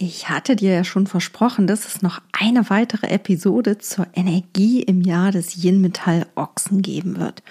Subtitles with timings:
[0.00, 5.00] Ich hatte dir ja schon versprochen, dass es noch eine weitere Episode zur Energie im
[5.00, 7.42] Jahr des Yin-Metall Ochsen geben wird.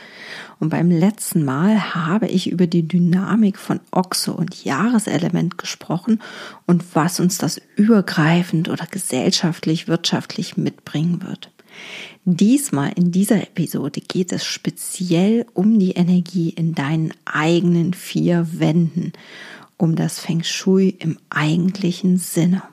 [0.57, 6.21] Und beim letzten Mal habe ich über die Dynamik von Ochse und Jahreselement gesprochen
[6.65, 11.51] und was uns das übergreifend oder gesellschaftlich, wirtschaftlich mitbringen wird.
[12.23, 19.11] Diesmal in dieser Episode geht es speziell um die Energie in deinen eigenen vier Wänden
[19.77, 22.63] um das Feng Shui im eigentlichen Sinne.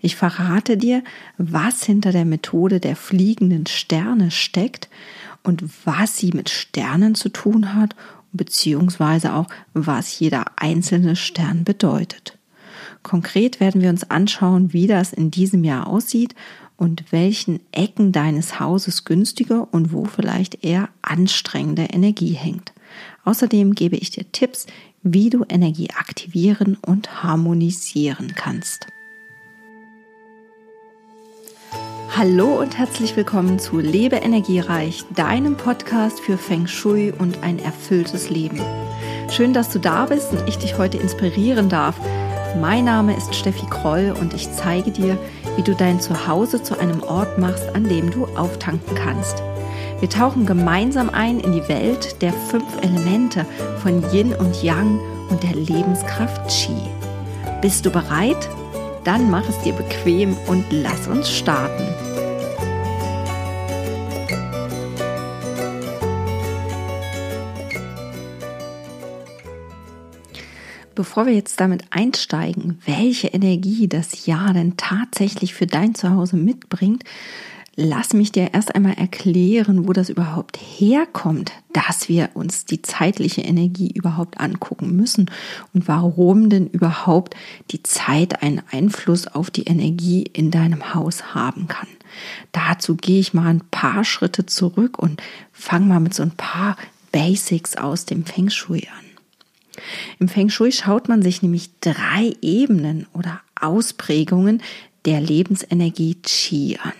[0.00, 1.02] Ich verrate dir,
[1.36, 4.88] was hinter der Methode der fliegenden Sterne steckt
[5.42, 7.94] und was sie mit Sternen zu tun hat,
[8.32, 12.38] beziehungsweise auch, was jeder einzelne Stern bedeutet.
[13.02, 16.34] Konkret werden wir uns anschauen, wie das in diesem Jahr aussieht
[16.76, 22.72] und welchen Ecken deines Hauses günstiger und wo vielleicht eher anstrengende Energie hängt.
[23.24, 24.66] Außerdem gebe ich dir Tipps,
[25.02, 28.86] wie du Energie aktivieren und harmonisieren kannst.
[32.14, 38.28] Hallo und herzlich willkommen zu Lebe Energiereich, deinem Podcast für Feng Shui und ein erfülltes
[38.28, 38.60] Leben.
[39.30, 41.96] Schön, dass du da bist und ich dich heute inspirieren darf.
[42.60, 45.16] Mein Name ist Steffi Kroll und ich zeige dir,
[45.56, 49.42] wie du dein Zuhause zu einem Ort machst, an dem du auftanken kannst.
[50.00, 53.44] Wir tauchen gemeinsam ein in die Welt der fünf Elemente
[53.82, 54.98] von Yin und Yang
[55.28, 56.74] und der Lebenskraft Qi.
[57.60, 58.48] Bist du bereit?
[59.04, 61.86] Dann mach es dir bequem und lass uns starten.
[70.94, 77.04] Bevor wir jetzt damit einsteigen, welche Energie das Jahr denn tatsächlich für dein Zuhause mitbringt,
[77.76, 83.42] lass mich dir erst einmal erklären, wo das überhaupt herkommt, dass wir uns die zeitliche
[83.42, 85.30] Energie überhaupt angucken müssen
[85.72, 87.34] und warum denn überhaupt
[87.70, 91.88] die Zeit einen Einfluss auf die Energie in deinem Haus haben kann.
[92.52, 96.76] Dazu gehe ich mal ein paar Schritte zurück und fange mal mit so ein paar
[97.12, 99.04] Basics aus dem Feng Shui an.
[100.18, 104.62] Im Feng Shui schaut man sich nämlich drei Ebenen oder Ausprägungen
[105.04, 106.92] der Lebensenergie Qi an.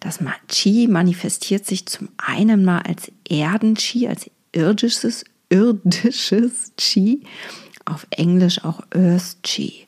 [0.00, 7.22] Das Qi manifestiert sich zum einen mal als Erden-Qi, als irdisches, irdisches Qi,
[7.84, 9.86] auf Englisch auch Earth Qi.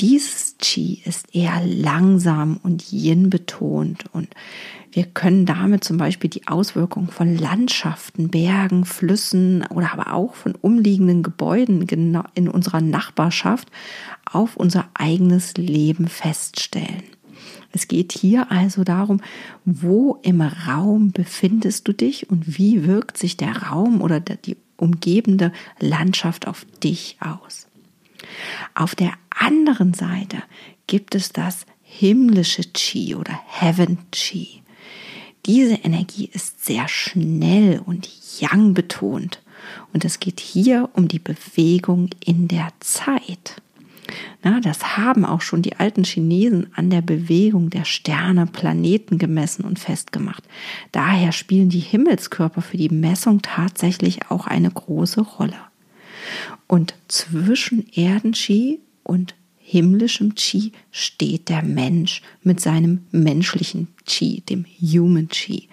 [0.00, 4.28] Dieses Qi ist eher langsam und Yin betont und
[4.94, 10.54] wir können damit zum Beispiel die Auswirkungen von Landschaften, Bergen, Flüssen oder aber auch von
[10.54, 11.80] umliegenden Gebäuden
[12.34, 13.68] in unserer Nachbarschaft
[14.30, 17.04] auf unser eigenes Leben feststellen.
[17.72, 19.20] Es geht hier also darum,
[19.64, 25.52] wo im Raum befindest du dich und wie wirkt sich der Raum oder die umgebende
[25.78, 27.68] Landschaft auf dich aus.
[28.74, 30.42] Auf der anderen Seite
[30.86, 34.62] gibt es das himmlische Chi oder Heaven Chi.
[35.46, 38.08] Diese Energie ist sehr schnell und
[38.40, 39.42] yang betont
[39.92, 43.60] und es geht hier um die Bewegung in der Zeit.
[44.42, 49.64] Na, das haben auch schon die alten Chinesen an der Bewegung der Sterne, Planeten gemessen
[49.64, 50.44] und festgemacht.
[50.90, 55.56] Daher spielen die Himmelskörper für die Messung tatsächlich auch eine große Rolle.
[56.66, 59.34] Und zwischen Erdenski und
[59.72, 65.66] himmlischem Qi steht der Mensch mit seinem menschlichen Qi, dem Human Qi.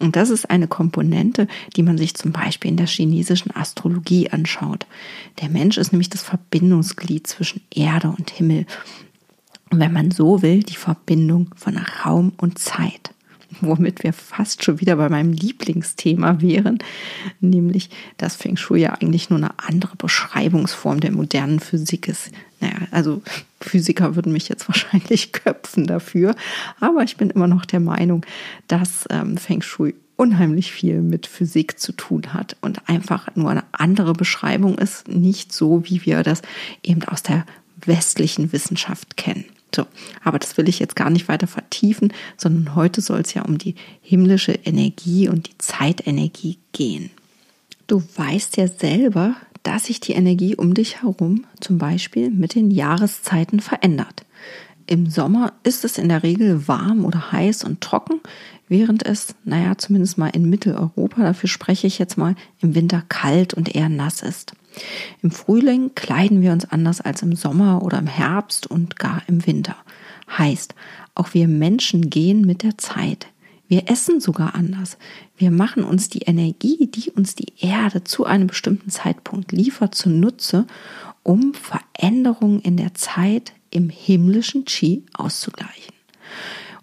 [0.00, 1.46] Und das ist eine Komponente,
[1.76, 4.86] die man sich zum Beispiel in der chinesischen Astrologie anschaut.
[5.40, 8.66] Der Mensch ist nämlich das Verbindungsglied zwischen Erde und Himmel.
[9.70, 13.14] Und wenn man so will, die Verbindung von Raum und Zeit
[13.60, 16.78] womit wir fast schon wieder bei meinem Lieblingsthema wären,
[17.40, 22.30] nämlich dass Feng Shui ja eigentlich nur eine andere Beschreibungsform der modernen Physik ist.
[22.60, 23.22] Naja, also
[23.60, 26.34] Physiker würden mich jetzt wahrscheinlich köpfen dafür,
[26.80, 28.24] aber ich bin immer noch der Meinung,
[28.68, 33.64] dass ähm, Feng Shui unheimlich viel mit Physik zu tun hat und einfach nur eine
[33.72, 36.42] andere Beschreibung ist, nicht so, wie wir das
[36.82, 37.44] eben aus der
[37.84, 39.44] westlichen Wissenschaft kennen.
[39.74, 39.86] So,
[40.24, 43.58] aber das will ich jetzt gar nicht weiter vertiefen, sondern heute soll es ja um
[43.58, 47.10] die himmlische Energie und die Zeitenergie gehen.
[47.86, 52.70] Du weißt ja selber, dass sich die Energie um dich herum zum Beispiel mit den
[52.70, 54.24] Jahreszeiten verändert.
[54.86, 58.20] Im Sommer ist es in der Regel warm oder heiß und trocken,
[58.68, 63.54] während es, naja, zumindest mal in Mitteleuropa, dafür spreche ich jetzt mal, im Winter kalt
[63.54, 64.52] und eher nass ist.
[65.22, 69.46] Im Frühling kleiden wir uns anders als im Sommer oder im Herbst und gar im
[69.46, 69.76] Winter.
[70.36, 70.74] Heißt,
[71.14, 73.28] auch wir Menschen gehen mit der Zeit.
[73.68, 74.96] Wir essen sogar anders.
[75.36, 80.66] Wir machen uns die Energie, die uns die Erde zu einem bestimmten Zeitpunkt liefert, zunutze,
[81.22, 85.94] um Veränderungen in der Zeit im himmlischen Qi auszugleichen.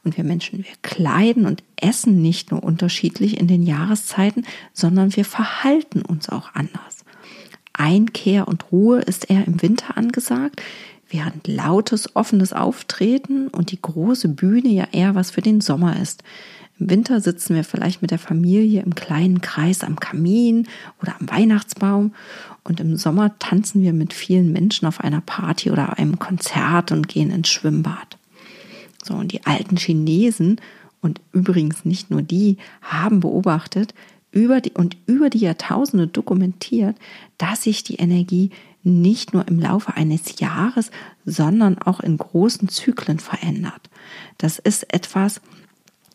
[0.04, 5.24] Und wir Menschen, wir kleiden und essen nicht nur unterschiedlich in den Jahreszeiten, sondern wir
[5.24, 6.93] verhalten uns auch anders.
[7.74, 10.62] Einkehr und Ruhe ist eher im Winter angesagt,
[11.10, 16.24] während lautes, offenes Auftreten und die große Bühne ja eher was für den Sommer ist.
[16.80, 20.68] Im Winter sitzen wir vielleicht mit der Familie im kleinen Kreis am Kamin
[21.02, 22.14] oder am Weihnachtsbaum
[22.64, 27.08] und im Sommer tanzen wir mit vielen Menschen auf einer Party oder einem Konzert und
[27.08, 28.18] gehen ins Schwimmbad.
[29.04, 30.60] So, und die alten Chinesen
[31.02, 33.94] und übrigens nicht nur die haben beobachtet
[34.34, 36.98] über die, und über die Jahrtausende dokumentiert,
[37.38, 38.50] dass sich die Energie
[38.84, 40.92] nicht nur im Laufe eines Jahres,
[41.26, 43.90] sondern auch in großen Zyklen verändert.
[44.38, 45.40] Das ist etwas,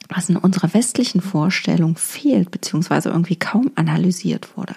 [0.08, 4.74] was in unserer westlichen Vorstellung fehlt, beziehungsweise irgendwie kaum analysiert wurde.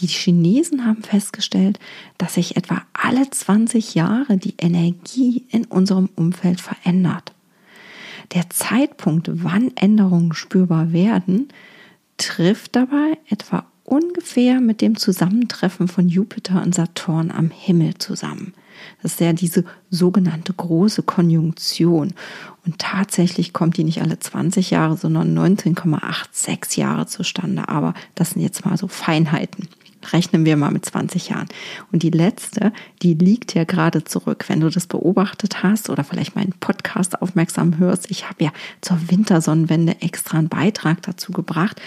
[0.00, 1.78] Die Chinesen haben festgestellt,
[2.18, 7.32] dass sich etwa alle 20 Jahre die Energie in unserem Umfeld verändert.
[8.34, 11.48] Der Zeitpunkt, wann Änderungen spürbar werden,
[12.16, 18.52] trifft dabei etwa ungefähr mit dem Zusammentreffen von Jupiter und Saturn am Himmel zusammen.
[19.02, 22.12] Das ist ja diese sogenannte große Konjunktion.
[22.66, 27.68] Und tatsächlich kommt die nicht alle 20 Jahre, sondern 19,86 Jahre zustande.
[27.68, 29.68] Aber das sind jetzt mal so Feinheiten.
[30.12, 31.48] Rechnen wir mal mit 20 Jahren.
[31.92, 32.72] Und die letzte,
[33.02, 34.44] die liegt ja gerade zurück.
[34.48, 38.98] Wenn du das beobachtet hast oder vielleicht meinen Podcast aufmerksam hörst, ich habe ja zur
[39.10, 41.80] Wintersonnenwende extra einen Beitrag dazu gebracht.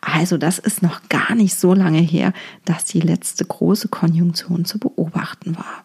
[0.00, 2.32] Also das ist noch gar nicht so lange her,
[2.64, 5.84] dass die letzte große Konjunktion zu beobachten war.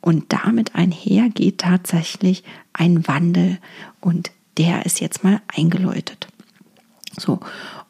[0.00, 3.58] Und damit einher geht tatsächlich ein Wandel
[4.00, 6.28] und der ist jetzt mal eingeläutet.
[7.18, 7.40] So,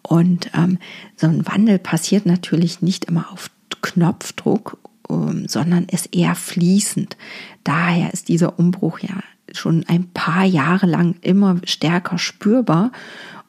[0.09, 0.79] und ähm,
[1.17, 3.51] so ein Wandel passiert natürlich nicht immer auf
[3.83, 4.79] Knopfdruck,
[5.11, 7.17] ähm, sondern ist eher fließend.
[7.65, 9.15] Daher ist dieser Umbruch ja
[9.53, 12.93] schon ein paar Jahre lang immer stärker spürbar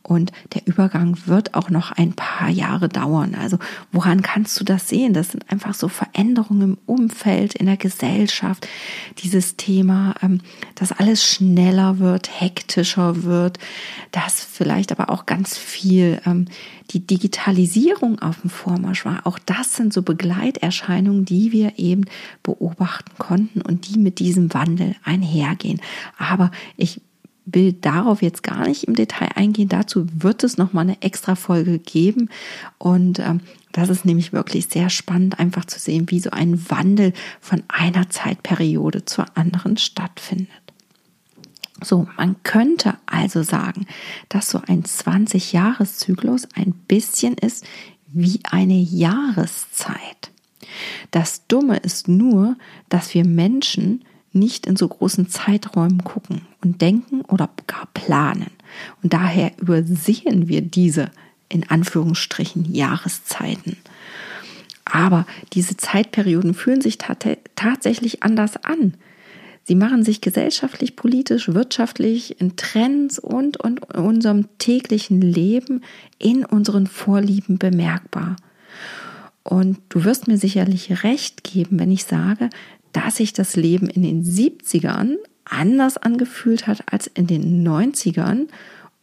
[0.07, 3.36] und der Übergang wird auch noch ein paar Jahre dauern.
[3.36, 3.59] Also
[3.92, 5.13] woran kannst du das sehen?
[5.13, 8.68] Das sind einfach so Veränderungen im Umfeld, in der Gesellschaft.
[9.18, 10.39] Dieses Thema, ähm,
[10.75, 13.59] dass alles schneller wird, hektischer wird,
[14.12, 16.45] dass vielleicht aber auch ganz viel ähm,
[16.92, 19.27] die Digitalisierung auf dem Vormarsch war.
[19.27, 22.06] Auch das sind so Begleiterscheinungen, die wir eben
[22.44, 25.81] beobachten konnten und die mit diesem Wandel einhergehen.
[26.18, 27.01] Aber ich
[27.49, 29.69] will darauf jetzt gar nicht im Detail eingehen.
[29.69, 32.29] Dazu wird es nochmal eine extra Folge geben.
[32.77, 33.39] Und ähm,
[33.71, 38.09] das ist nämlich wirklich sehr spannend, einfach zu sehen, wie so ein Wandel von einer
[38.09, 40.49] Zeitperiode zur anderen stattfindet.
[41.81, 43.85] So, man könnte also sagen,
[44.29, 47.65] dass so ein 20-Jahres-Zyklus ein bisschen ist
[48.07, 50.31] wie eine Jahreszeit.
[51.11, 52.57] Das Dumme ist nur,
[52.89, 54.03] dass wir Menschen
[54.39, 58.51] nicht in so großen Zeiträumen gucken und denken oder gar planen.
[59.03, 61.11] Und daher übersehen wir diese
[61.49, 63.77] in Anführungsstrichen Jahreszeiten.
[64.85, 68.93] Aber diese Zeitperioden fühlen sich tatsächlich anders an.
[69.63, 75.83] Sie machen sich gesellschaftlich, politisch, wirtschaftlich, in Trends und, und unserem täglichen Leben
[76.19, 78.37] in unseren Vorlieben bemerkbar.
[79.43, 82.49] Und du wirst mir sicherlich recht geben, wenn ich sage,
[82.97, 88.47] dass sich das Leben in den 70ern anders angefühlt hat als in den 90ern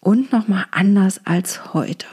[0.01, 2.07] und nochmal anders als heute.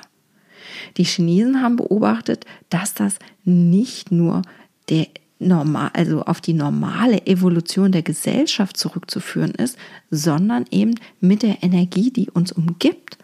[0.98, 4.44] Die Chinesen haben beobachtet, dass das nicht nur
[4.90, 5.08] der
[5.40, 9.76] normal, also auf die normale Evolution der Gesellschaft zurückzuführen ist,
[10.12, 13.18] sondern eben mit der Energie, die uns umgibt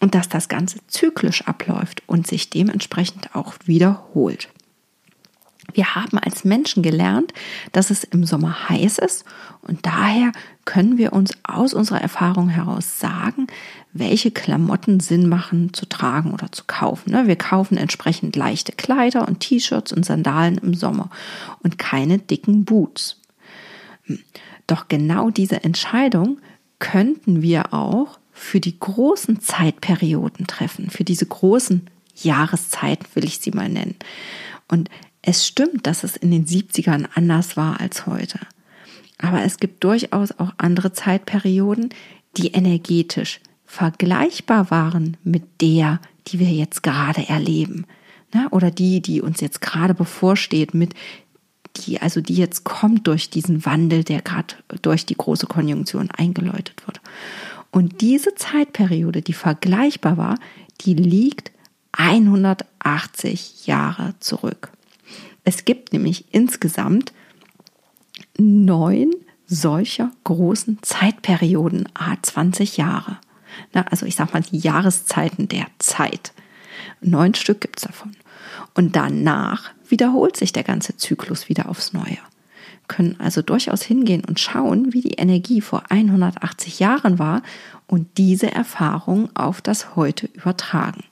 [0.00, 4.48] und dass das Ganze zyklisch abläuft und sich dementsprechend auch wiederholt.
[5.74, 7.34] Wir haben als Menschen gelernt,
[7.72, 9.24] dass es im Sommer heiß ist
[9.60, 10.32] und daher
[10.64, 13.46] können wir uns aus unserer Erfahrung heraus sagen,
[13.92, 17.12] welche Klamotten Sinn machen zu tragen oder zu kaufen.
[17.12, 17.26] Ne?
[17.26, 21.10] Wir kaufen entsprechend leichte Kleider und T-Shirts und Sandalen im Sommer
[21.62, 23.20] und keine dicken Boots.
[24.66, 26.38] Doch genau diese Entscheidung
[26.78, 33.50] könnten wir auch für die großen Zeitperioden treffen, für diese großen Jahreszeiten will ich sie
[33.50, 33.96] mal nennen.
[34.68, 34.88] Und
[35.26, 38.38] es stimmt, dass es in den 70ern anders war als heute.
[39.18, 41.88] Aber es gibt durchaus auch andere Zeitperioden,
[42.36, 47.86] die energetisch vergleichbar waren mit der, die wir jetzt gerade erleben.
[48.34, 48.48] Ne?
[48.50, 50.94] Oder die, die uns jetzt gerade bevorsteht, mit
[51.76, 56.86] die, also die jetzt kommt durch diesen Wandel, der gerade durch die große Konjunktion eingeläutet
[56.86, 57.00] wird.
[57.70, 60.38] Und diese Zeitperiode, die vergleichbar war,
[60.82, 61.50] die liegt
[61.92, 64.70] 180 Jahre zurück.
[65.44, 67.12] Es gibt nämlich insgesamt
[68.38, 69.12] neun
[69.46, 73.18] solcher großen Zeitperioden, a 20 Jahre.
[73.72, 76.32] Na, also ich sag mal die Jahreszeiten der Zeit.
[77.00, 78.16] Neun Stück gibt's davon.
[78.74, 82.18] Und danach wiederholt sich der ganze Zyklus wieder aufs Neue.
[82.88, 87.42] Können also durchaus hingehen und schauen, wie die Energie vor 180 Jahren war
[87.86, 91.04] und diese Erfahrung auf das Heute übertragen.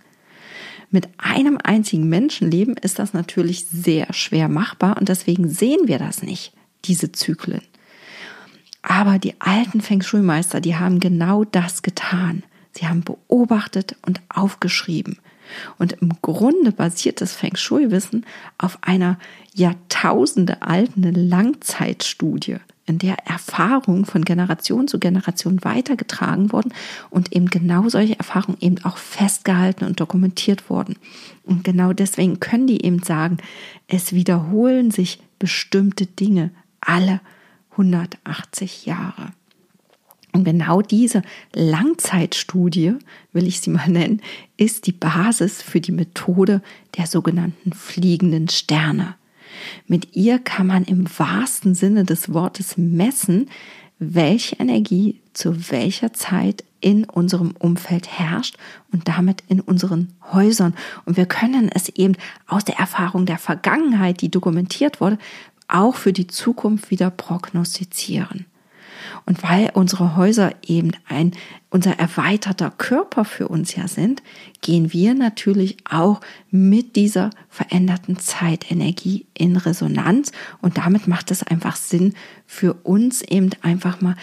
[0.92, 6.22] Mit einem einzigen Menschenleben ist das natürlich sehr schwer machbar und deswegen sehen wir das
[6.22, 6.52] nicht,
[6.84, 7.62] diese Zyklen.
[8.82, 12.42] Aber die alten Feng Shui-Meister, die haben genau das getan.
[12.72, 15.18] Sie haben beobachtet und aufgeschrieben.
[15.78, 18.26] Und im Grunde basiert das Feng Shui-Wissen
[18.58, 19.18] auf einer
[19.54, 26.72] Jahrtausende alten Langzeitstudie, in der Erfahrungen von Generation zu Generation weitergetragen wurden
[27.10, 30.96] und eben genau solche Erfahrungen eben auch festgehalten und dokumentiert wurden.
[31.44, 33.38] Und genau deswegen können die eben sagen,
[33.86, 37.20] es wiederholen sich bestimmte Dinge alle
[37.72, 39.32] 180 Jahre.
[40.32, 41.22] Und genau diese
[41.54, 42.94] Langzeitstudie,
[43.32, 44.22] will ich sie mal nennen,
[44.56, 46.62] ist die Basis für die Methode
[46.96, 49.14] der sogenannten fliegenden Sterne.
[49.86, 53.48] Mit ihr kann man im wahrsten Sinne des Wortes messen,
[53.98, 58.56] welche Energie zu welcher Zeit in unserem Umfeld herrscht
[58.92, 60.74] und damit in unseren Häusern.
[61.04, 62.16] Und wir können es eben
[62.48, 65.18] aus der Erfahrung der Vergangenheit, die dokumentiert wurde,
[65.68, 68.46] auch für die Zukunft wieder prognostizieren.
[69.24, 71.32] Und weil unsere Häuser eben ein,
[71.70, 74.22] unser erweiterter Körper für uns ja sind,
[74.60, 80.32] gehen wir natürlich auch mit dieser veränderten Zeitenergie in Resonanz.
[80.60, 82.14] Und damit macht es einfach Sinn
[82.46, 84.16] für uns eben einfach mal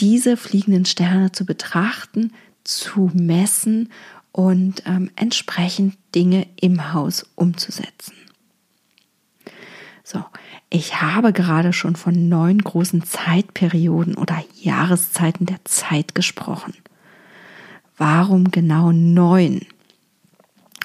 [0.00, 2.32] diese fliegenden Sterne zu betrachten,
[2.64, 3.88] zu messen
[4.32, 8.14] und ähm, entsprechend Dinge im Haus umzusetzen.
[10.08, 10.24] So,
[10.70, 16.74] ich habe gerade schon von neun großen Zeitperioden oder Jahreszeiten der Zeit gesprochen.
[17.96, 19.62] Warum genau neun?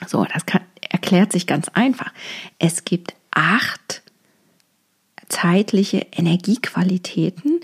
[0.08, 2.12] So, das kann, erklärt sich ganz einfach.
[2.58, 4.02] Es gibt acht
[5.30, 7.60] zeitliche Energiequalitäten,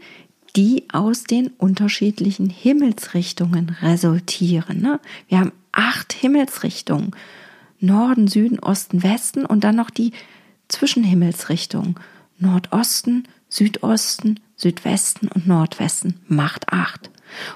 [0.55, 4.79] die aus den unterschiedlichen Himmelsrichtungen resultieren.
[4.79, 4.99] Ne?
[5.27, 7.15] Wir haben acht Himmelsrichtungen.
[7.79, 10.11] Norden, Süden, Osten, Westen und dann noch die
[10.67, 11.99] Zwischenhimmelsrichtung
[12.39, 17.09] Nordosten, Südosten, Südwesten und Nordwesten macht acht.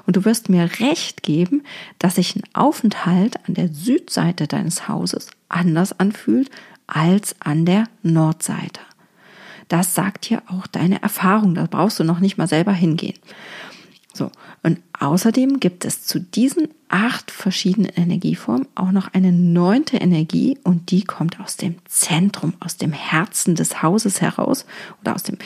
[0.05, 1.63] Und du wirst mir recht geben,
[1.99, 6.49] dass sich ein Aufenthalt an der Südseite deines Hauses anders anfühlt
[6.87, 8.81] als an der Nordseite.
[9.67, 11.55] Das sagt dir auch deine Erfahrung.
[11.55, 13.17] Da brauchst du noch nicht mal selber hingehen.
[14.13, 14.31] So.
[14.63, 20.91] Und außerdem gibt es zu diesen acht verschiedenen Energieformen auch noch eine neunte Energie und
[20.91, 24.65] die kommt aus dem Zentrum, aus dem Herzen des Hauses heraus
[25.01, 25.37] oder aus dem,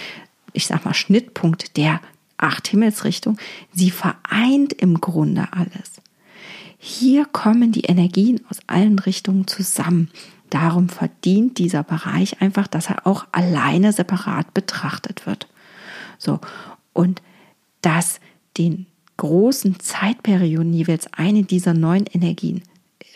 [0.53, 2.01] ich sag mal, Schnittpunkt der
[2.37, 3.39] acht Himmelsrichtungen.
[3.71, 6.01] Sie vereint im Grunde alles.
[6.77, 10.09] Hier kommen die Energien aus allen Richtungen zusammen.
[10.49, 15.47] Darum verdient dieser Bereich einfach, dass er auch alleine separat betrachtet wird.
[16.17, 16.39] So.
[16.93, 17.21] Und
[17.81, 18.19] das
[18.57, 18.85] den
[19.17, 22.63] großen Zeitperioden jeweils eine dieser neun Energien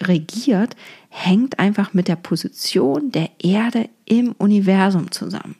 [0.01, 0.75] regiert,
[1.10, 5.55] hängt einfach mit der Position der Erde im Universum zusammen.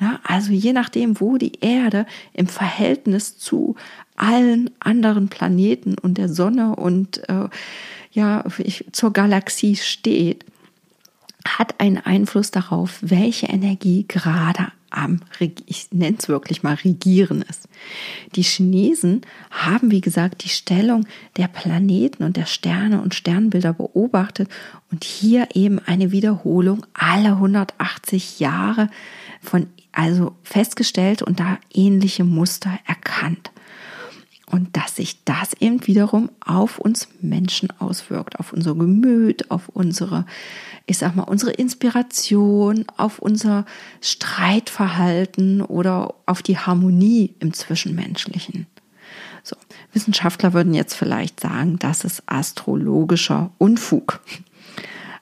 [0.00, 3.74] Na, also je nachdem, wo die Erde im Verhältnis zu
[4.16, 7.48] allen anderen Planeten und der Sonne und äh,
[8.12, 8.44] ja
[8.92, 10.44] zur Galaxie steht,
[11.46, 15.20] hat einen Einfluss darauf, welche Energie gerade am,
[15.66, 17.68] ich nenne es wirklich mal, regieren ist.
[18.34, 24.48] Die Chinesen haben, wie gesagt, die Stellung der Planeten und der Sterne und Sternbilder beobachtet
[24.90, 28.88] und hier eben eine Wiederholung alle 180 Jahre
[29.42, 33.50] von, also festgestellt und da ähnliche Muster erkannt
[34.50, 40.24] und dass sich das eben wiederum auf uns Menschen auswirkt, auf unser Gemüt, auf unsere,
[40.86, 43.66] ich sag mal, unsere Inspiration, auf unser
[44.00, 48.66] Streitverhalten oder auf die Harmonie im Zwischenmenschlichen.
[49.42, 49.56] So,
[49.92, 54.20] Wissenschaftler würden jetzt vielleicht sagen, das ist astrologischer Unfug.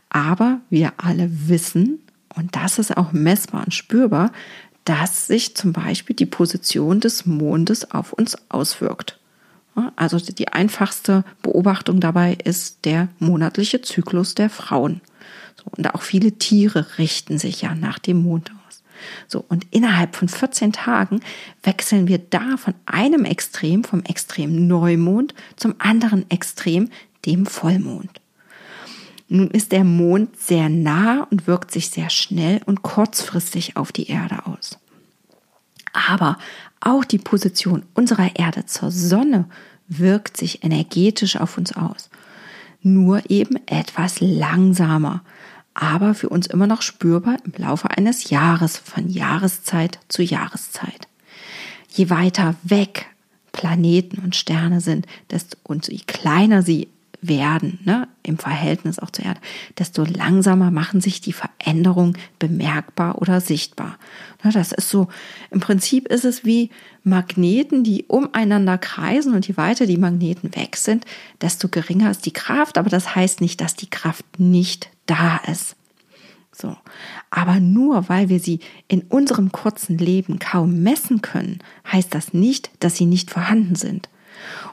[0.08, 2.00] Aber wir alle wissen,
[2.34, 4.30] und das ist auch messbar und spürbar,
[4.86, 9.18] dass sich zum Beispiel die Position des Mondes auf uns auswirkt.
[9.96, 15.02] Also die einfachste Beobachtung dabei ist der monatliche Zyklus der Frauen.
[15.56, 18.82] So, und auch viele Tiere richten sich ja nach dem Mond aus.
[19.26, 21.20] So, und innerhalb von 14 Tagen
[21.64, 26.90] wechseln wir da von einem Extrem, vom Extrem Neumond, zum anderen Extrem,
[27.26, 28.20] dem Vollmond.
[29.28, 34.08] Nun ist der Mond sehr nah und wirkt sich sehr schnell und kurzfristig auf die
[34.08, 34.78] Erde aus.
[35.92, 36.38] Aber
[36.80, 39.46] Auch die Position unserer Erde zur Sonne
[39.88, 42.10] wirkt sich energetisch auf uns aus.
[42.82, 45.22] Nur eben etwas langsamer,
[45.74, 51.08] aber für uns immer noch spürbar im Laufe eines Jahres, von Jahreszeit zu Jahreszeit.
[51.88, 53.06] Je weiter weg
[53.52, 56.88] Planeten und Sterne sind, desto und je kleiner sie
[57.28, 59.40] werden, ne, im Verhältnis auch zur Erde,
[59.78, 63.98] desto langsamer machen sich die Veränderungen bemerkbar oder sichtbar.
[64.42, 65.08] Ne, das ist so,
[65.50, 66.70] im Prinzip ist es wie
[67.04, 71.04] Magneten, die umeinander kreisen und je weiter die Magneten weg sind,
[71.40, 75.76] desto geringer ist die Kraft, aber das heißt nicht, dass die Kraft nicht da ist.
[76.52, 76.76] So.
[77.30, 81.58] Aber nur weil wir sie in unserem kurzen Leben kaum messen können,
[81.90, 84.08] heißt das nicht, dass sie nicht vorhanden sind.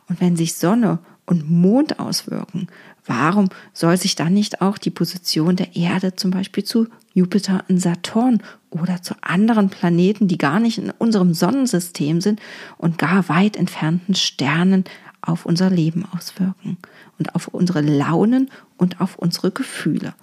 [0.08, 2.68] Und wenn sich Sonne und Mond auswirken,
[3.06, 7.80] warum soll sich dann nicht auch die Position der Erde zum Beispiel zu Jupiter und
[7.80, 12.42] Saturn oder zu anderen Planeten, die gar nicht in unserem Sonnensystem sind
[12.78, 14.84] und gar weit entfernten Sternen
[15.22, 16.78] auf unser Leben auswirken
[17.18, 20.14] und auf unsere Launen und auf unsere Gefühle?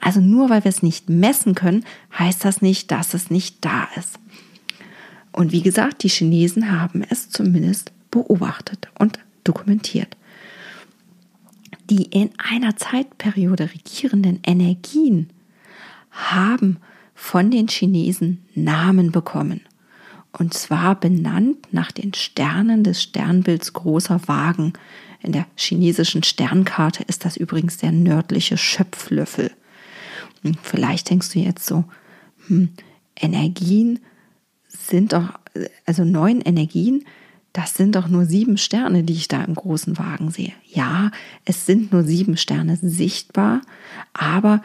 [0.00, 1.84] Also nur weil wir es nicht messen können,
[2.18, 4.18] heißt das nicht, dass es nicht da ist.
[5.32, 10.16] Und wie gesagt, die Chinesen haben es zumindest beobachtet und dokumentiert.
[11.88, 15.30] Die in einer Zeitperiode regierenden Energien
[16.10, 16.78] haben
[17.14, 19.60] von den Chinesen Namen bekommen.
[20.32, 24.74] Und zwar benannt nach den Sternen des Sternbilds großer Wagen.
[25.22, 29.50] In der chinesischen Sternkarte ist das übrigens der nördliche Schöpflöffel.
[30.44, 31.84] Und vielleicht denkst du jetzt so,
[32.48, 32.70] hm,
[33.18, 34.00] Energien
[34.68, 35.38] sind doch,
[35.86, 37.04] also neun Energien,
[37.56, 40.52] das sind doch nur sieben Sterne, die ich da im großen Wagen sehe.
[40.66, 41.10] Ja,
[41.46, 43.62] es sind nur sieben Sterne sichtbar,
[44.12, 44.60] aber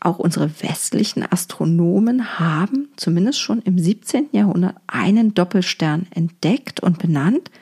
[0.00, 4.30] auch unsere westlichen Astronomen haben zumindest schon im 17.
[4.32, 7.52] Jahrhundert einen Doppelstern entdeckt und benannt.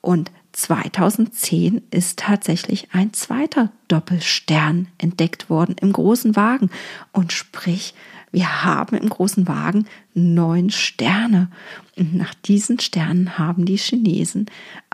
[0.00, 6.70] Und 2010 ist tatsächlich ein zweiter Doppelstern entdeckt worden im großen Wagen.
[7.10, 7.92] Und sprich,
[8.32, 11.50] wir haben im großen Wagen neun Sterne.
[11.96, 14.46] Und nach diesen Sternen haben die Chinesen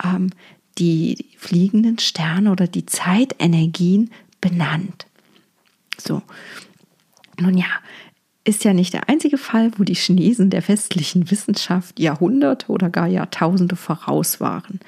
[0.05, 0.31] ähm,
[0.79, 5.07] die fliegenden Sterne oder die Zeitenergien benannt.
[5.97, 6.23] So.
[7.41, 7.67] Nun ja,
[8.45, 13.07] ist ja nicht der einzige Fall, wo die Chinesen der westlichen Wissenschaft Jahrhunderte oder gar
[13.07, 14.81] Jahrtausende voraus waren.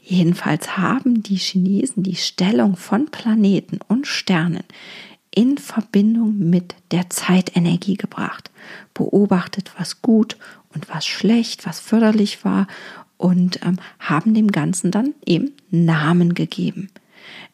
[0.00, 4.64] Jedenfalls haben die Chinesen die Stellung von Planeten und Sternen
[5.32, 8.50] in Verbindung mit der Zeitenergie gebracht,
[8.94, 10.36] beobachtet, was gut
[10.74, 12.66] und was schlecht, was förderlich war
[13.16, 16.90] und ähm, haben dem Ganzen dann eben Namen gegeben.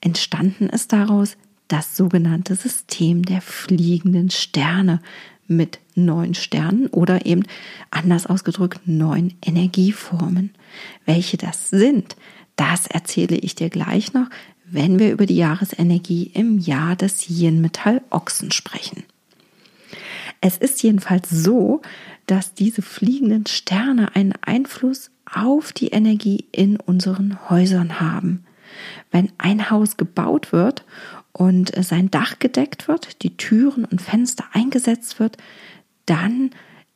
[0.01, 1.37] Entstanden ist daraus
[1.69, 5.01] das sogenannte System der fliegenden Sterne
[5.49, 7.45] mit neun Sternen oder eben
[7.91, 10.51] anders ausgedrückt neun Energieformen.
[11.05, 12.17] Welche das sind,
[12.57, 14.29] das erzähle ich dir gleich noch,
[14.69, 19.05] wenn wir über die Jahresenergie im Jahr des Yin-Metall Ochsen sprechen.
[20.41, 21.83] Es ist jedenfalls so,
[22.27, 28.45] dass diese fliegenden Sterne einen Einfluss auf die Energie in unseren Häusern haben.
[29.11, 30.85] Wenn ein Haus gebaut wird
[31.33, 35.37] und sein Dach gedeckt wird, die Türen und Fenster eingesetzt wird,
[36.07, 36.51] dann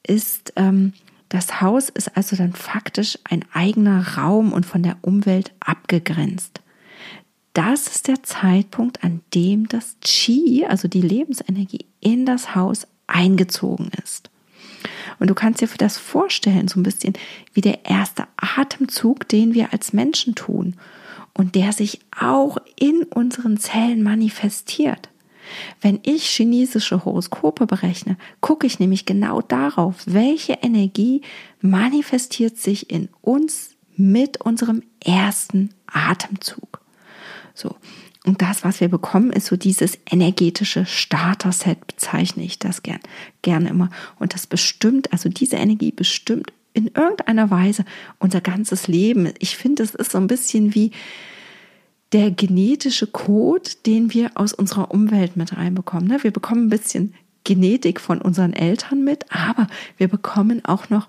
[0.07, 0.93] ist ähm,
[1.29, 6.61] das Haus ist also dann faktisch ein eigener Raum und von der Umwelt abgegrenzt
[7.53, 13.91] das ist der Zeitpunkt, an dem das Qi, also die Lebensenergie, in das Haus eingezogen
[14.05, 14.31] ist.
[15.19, 17.15] Und du kannst dir das vorstellen, so ein bisschen
[17.53, 20.77] wie der erste Atemzug, den wir als Menschen tun
[21.35, 25.11] und der sich auch in unseren Zellen manifestiert.
[25.81, 31.23] Wenn ich chinesische Horoskope berechne, gucke ich nämlich genau darauf, welche Energie
[31.61, 36.80] manifestiert sich in uns mit unserem ersten Atemzug.
[37.61, 37.77] So.
[38.25, 43.01] Und das, was wir bekommen, ist so dieses energetische Starter-Set, bezeichne ich das gern,
[43.43, 43.91] gerne immer.
[44.19, 47.85] Und das bestimmt, also diese Energie bestimmt in irgendeiner Weise
[48.19, 49.33] unser ganzes Leben.
[49.39, 50.93] Ich finde, es ist so ein bisschen wie
[52.13, 56.09] der genetische Code, den wir aus unserer Umwelt mit reinbekommen.
[56.09, 56.23] Ne?
[56.23, 61.09] Wir bekommen ein bisschen Genetik von unseren Eltern mit, aber wir bekommen auch noch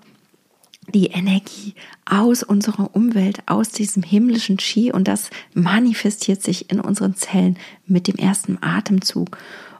[0.88, 7.14] die Energie aus unserer Umwelt, aus diesem himmlischen Qi und das manifestiert sich in unseren
[7.14, 9.38] Zellen mit dem ersten Atemzug.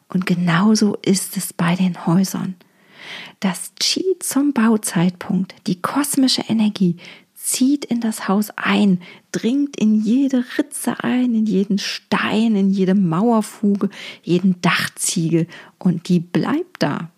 [0.09, 2.55] Und genauso ist es bei den Häusern.
[3.41, 6.97] Das Qi zum Bauzeitpunkt, die kosmische Energie,
[7.35, 9.01] zieht in das Haus ein,
[9.33, 13.91] dringt in jede Ritze ein, in jeden Stein, in jede Mauerfuge,
[14.23, 17.11] jeden Dachziegel und die bleibt da.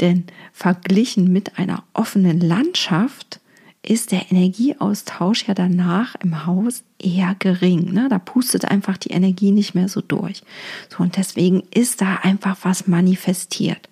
[0.00, 3.40] Denn verglichen mit einer offenen Landschaft
[3.82, 7.92] ist der Energieaustausch ja danach im Haus eher gering.
[7.92, 8.08] Ne?
[8.10, 10.42] Da pustet einfach die Energie nicht mehr so durch.
[10.90, 13.88] So, und deswegen ist da einfach was manifestiert.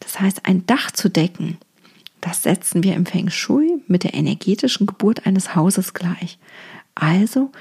[0.00, 1.58] Das heißt, ein Dach zu decken,
[2.20, 6.38] das setzen wir im Feng Shui mit der energetischen Geburt eines Hauses gleich.
[6.94, 7.52] Also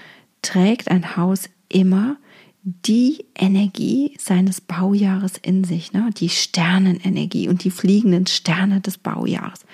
[0.42, 2.18] trägt ein Haus immer
[2.66, 6.10] die Energie seines Baujahres in sich, ne?
[6.16, 9.66] die Sternenenergie und die fliegenden Sterne des Baujahres.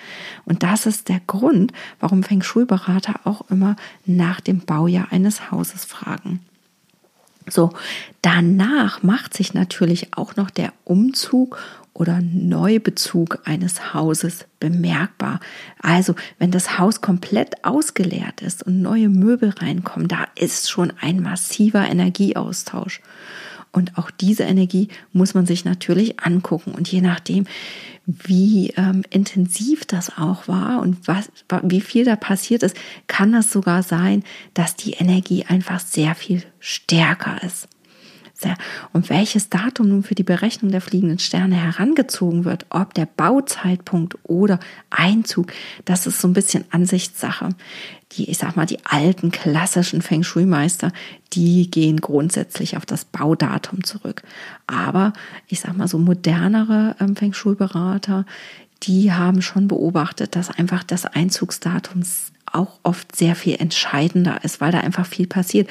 [0.44, 3.76] Und das ist der Grund, warum Feng Shui-Berater auch immer
[4.06, 6.40] nach dem Baujahr eines Hauses fragen.
[7.48, 7.70] So,
[8.22, 11.58] danach macht sich natürlich auch noch der Umzug
[11.94, 15.40] oder Neubezug eines Hauses bemerkbar.
[15.80, 21.20] Also, wenn das Haus komplett ausgeleert ist und neue Möbel reinkommen, da ist schon ein
[21.20, 23.00] massiver Energieaustausch.
[23.72, 26.72] Und auch diese Energie muss man sich natürlich angucken.
[26.72, 27.46] Und je nachdem,
[28.06, 31.30] wie ähm, intensiv das auch war und was,
[31.62, 32.76] wie viel da passiert ist,
[33.06, 34.24] kann es sogar sein,
[34.54, 37.68] dass die Energie einfach sehr viel stärker ist.
[38.92, 44.16] Und welches Datum nun für die Berechnung der fliegenden Sterne herangezogen wird, ob der Bauzeitpunkt
[44.24, 45.52] oder Einzug,
[45.84, 47.50] das ist so ein bisschen Ansichtssache.
[48.12, 50.92] Die, ich sag mal, die alten klassischen Feng Shui-Meister,
[51.32, 54.22] die gehen grundsätzlich auf das Baudatum zurück.
[54.66, 55.12] Aber
[55.46, 58.26] ich sag mal, so modernere ähm, Feng Shui-Berater,
[58.82, 62.02] die haben schon beobachtet, dass einfach das Einzugsdatum
[62.52, 65.68] auch oft sehr viel entscheidender ist, weil da einfach viel passiert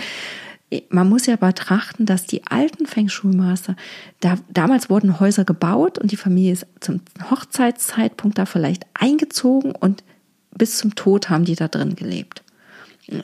[0.89, 3.75] man muss ja betrachten, dass die alten Feng Shui-Master,
[4.19, 10.03] da, damals wurden Häuser gebaut und die Familie ist zum Hochzeitszeitpunkt da vielleicht eingezogen und
[10.55, 12.43] bis zum Tod haben die da drin gelebt.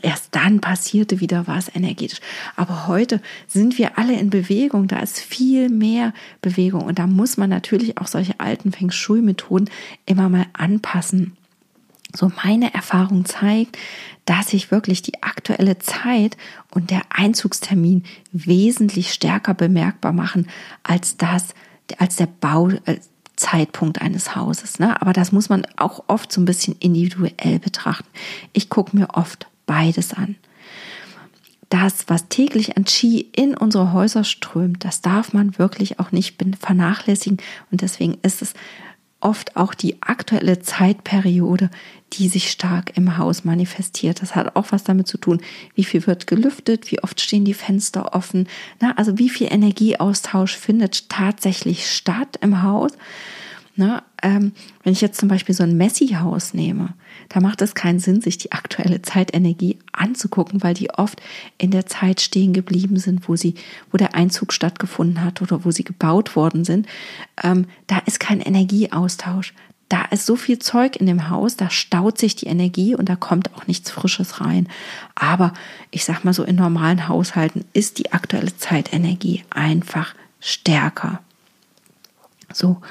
[0.02, 2.20] Erst dann passierte wieder was energetisch.
[2.56, 4.88] Aber heute sind wir alle in Bewegung.
[4.88, 6.82] Da ist viel mehr Bewegung.
[6.82, 9.70] Und da muss man natürlich auch solche alten Feng Shui-Methoden
[10.08, 11.38] immer mal anpassen.
[12.16, 13.78] So meine Erfahrung zeigt,
[14.26, 16.38] dass sich wirklich die aktuelle Zeit
[16.72, 20.48] und der Einzugstermin wesentlich stärker bemerkbar machen
[20.84, 21.54] als das,
[21.98, 24.80] als der Bauzeitpunkt eines Hauses.
[24.80, 25.00] Ne?
[25.02, 28.08] Aber das muss man auch oft so ein bisschen individuell betrachten.
[28.54, 30.36] Ich gucke mir oft beides an.
[31.70, 36.42] Das, was täglich an Qi in unsere Häuser strömt, das darf man wirklich auch nicht
[36.60, 37.40] vernachlässigen.
[37.72, 38.54] Und deswegen ist es
[39.20, 41.70] oft auch die aktuelle Zeitperiode,
[42.14, 44.22] die sich stark im Haus manifestiert.
[44.22, 45.42] Das hat auch was damit zu tun,
[45.74, 48.48] wie viel wird gelüftet, wie oft stehen die Fenster offen,
[48.80, 52.92] na, also wie viel Energieaustausch findet tatsächlich statt im Haus.
[53.78, 56.94] Na, ähm, wenn ich jetzt zum Beispiel so ein Messi-Haus nehme,
[57.28, 61.22] da macht es keinen Sinn, sich die aktuelle Zeitenergie anzugucken, weil die oft
[61.58, 63.56] in der Zeit stehen geblieben sind, wo sie,
[63.92, 66.88] wo der Einzug stattgefunden hat oder wo sie gebaut worden sind.
[67.44, 69.54] Ähm, da ist kein Energieaustausch.
[69.90, 73.16] Da ist so viel Zeug in dem Haus, da staut sich die Energie und da
[73.16, 74.68] kommt auch nichts Frisches rein.
[75.14, 75.54] Aber
[75.92, 81.20] ich sag mal so, in normalen Haushalten ist die aktuelle Zeitenergie einfach stärker.
[82.52, 82.82] So.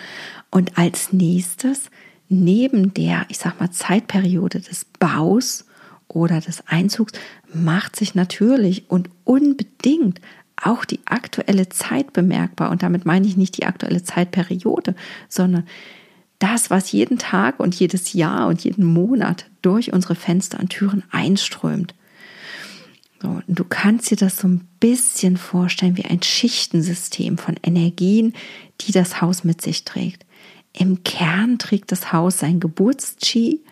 [0.55, 1.91] Und als nächstes,
[2.29, 5.65] neben der, ich sag mal, Zeitperiode des Baus
[6.07, 7.13] oder des Einzugs,
[7.53, 10.21] macht sich natürlich und unbedingt
[10.63, 12.71] auch die aktuelle Zeit bemerkbar.
[12.71, 14.95] Und damit meine ich nicht die aktuelle Zeitperiode,
[15.29, 15.67] sondern
[16.39, 21.03] das, was jeden Tag und jedes Jahr und jeden Monat durch unsere Fenster und Türen
[21.11, 21.97] einströmt.
[23.21, 28.35] So, du kannst dir das so ein bisschen vorstellen wie ein Schichtensystem von Energien,
[28.83, 30.24] die das Haus mit sich trägt.
[30.77, 33.63] Im Kern trägt das Haus sein Geburtski,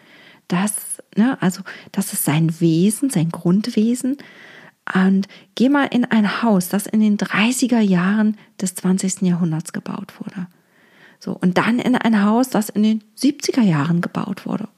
[0.48, 0.74] das,
[1.16, 4.18] ne, also das ist sein Wesen, sein Grundwesen.
[4.94, 9.22] Und geh mal in ein Haus, das in den 30er Jahren des 20.
[9.22, 10.46] Jahrhunderts gebaut wurde.
[11.18, 14.68] So, und dann in ein Haus, das in den 70er Jahren gebaut wurde.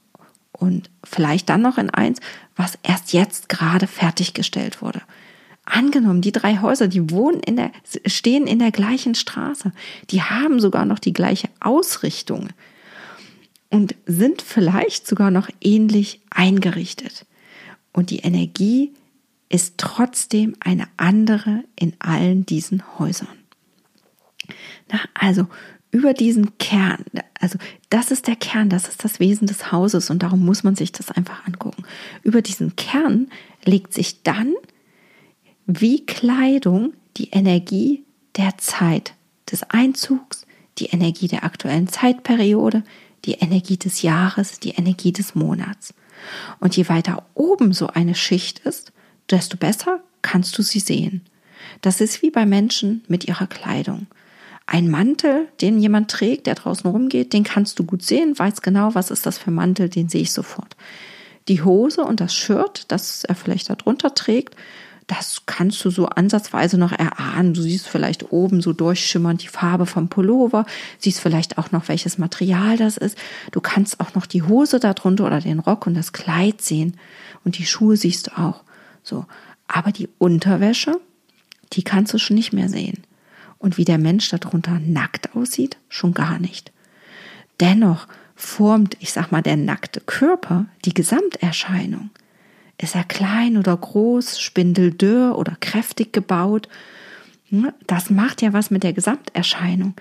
[0.51, 2.19] Und vielleicht dann noch in eins,
[2.55, 5.01] was erst jetzt gerade fertiggestellt wurde.
[5.65, 7.71] Angenommen, die drei Häuser, die wohnen in der,
[8.05, 9.71] stehen in der gleichen Straße.
[10.11, 12.49] Die haben sogar noch die gleiche Ausrichtung
[13.71, 17.25] und sind vielleicht sogar noch ähnlich eingerichtet.
[17.93, 18.93] Und die Energie
[19.49, 23.27] ist trotzdem eine andere in allen diesen Häusern.
[24.91, 25.47] Na, also
[25.91, 27.05] über diesen Kern,
[27.39, 27.57] also
[27.89, 30.91] das ist der Kern, das ist das Wesen des Hauses und darum muss man sich
[30.91, 31.83] das einfach angucken.
[32.21, 33.29] Über diesen Kern
[33.63, 34.53] legt sich dann
[35.65, 38.03] wie Kleidung die Energie
[38.37, 39.13] der Zeit
[39.51, 40.45] des Einzugs,
[40.77, 42.83] die Energie der aktuellen Zeitperiode,
[43.25, 45.93] die Energie des Jahres, die Energie des Monats.
[46.59, 48.91] Und je weiter oben so eine Schicht ist,
[49.29, 51.21] desto besser kannst du sie sehen.
[51.81, 54.07] Das ist wie bei Menschen mit ihrer Kleidung.
[54.67, 58.95] Ein Mantel, den jemand trägt, der draußen rumgeht, den kannst du gut sehen, weiß genau,
[58.95, 60.75] was ist das für Mantel, den sehe ich sofort.
[61.47, 64.55] Die Hose und das Shirt, das er vielleicht darunter trägt,
[65.07, 67.53] das kannst du so ansatzweise noch erahnen.
[67.53, 70.65] Du siehst vielleicht oben so durchschimmernd die Farbe vom Pullover,
[70.97, 73.17] siehst vielleicht auch noch, welches Material das ist.
[73.51, 76.97] Du kannst auch noch die Hose darunter oder den Rock und das Kleid sehen.
[77.43, 78.63] Und die Schuhe siehst du auch.
[79.03, 79.25] So.
[79.67, 80.99] Aber die Unterwäsche,
[81.73, 83.03] die kannst du schon nicht mehr sehen.
[83.59, 86.71] Und wie der Mensch darunter nackt aussieht, schon gar nicht.
[87.59, 92.09] Dennoch formt, ich sag mal, der nackte Körper die Gesamterscheinung.
[92.77, 96.67] Ist er klein oder groß, spindeldürr oder kräftig gebaut?
[97.49, 99.93] Hm, das macht ja was mit der Gesamterscheinung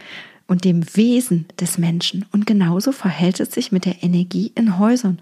[0.47, 2.27] und dem Wesen des Menschen.
[2.33, 5.21] Und genauso verhält es sich mit der Energie in Häusern.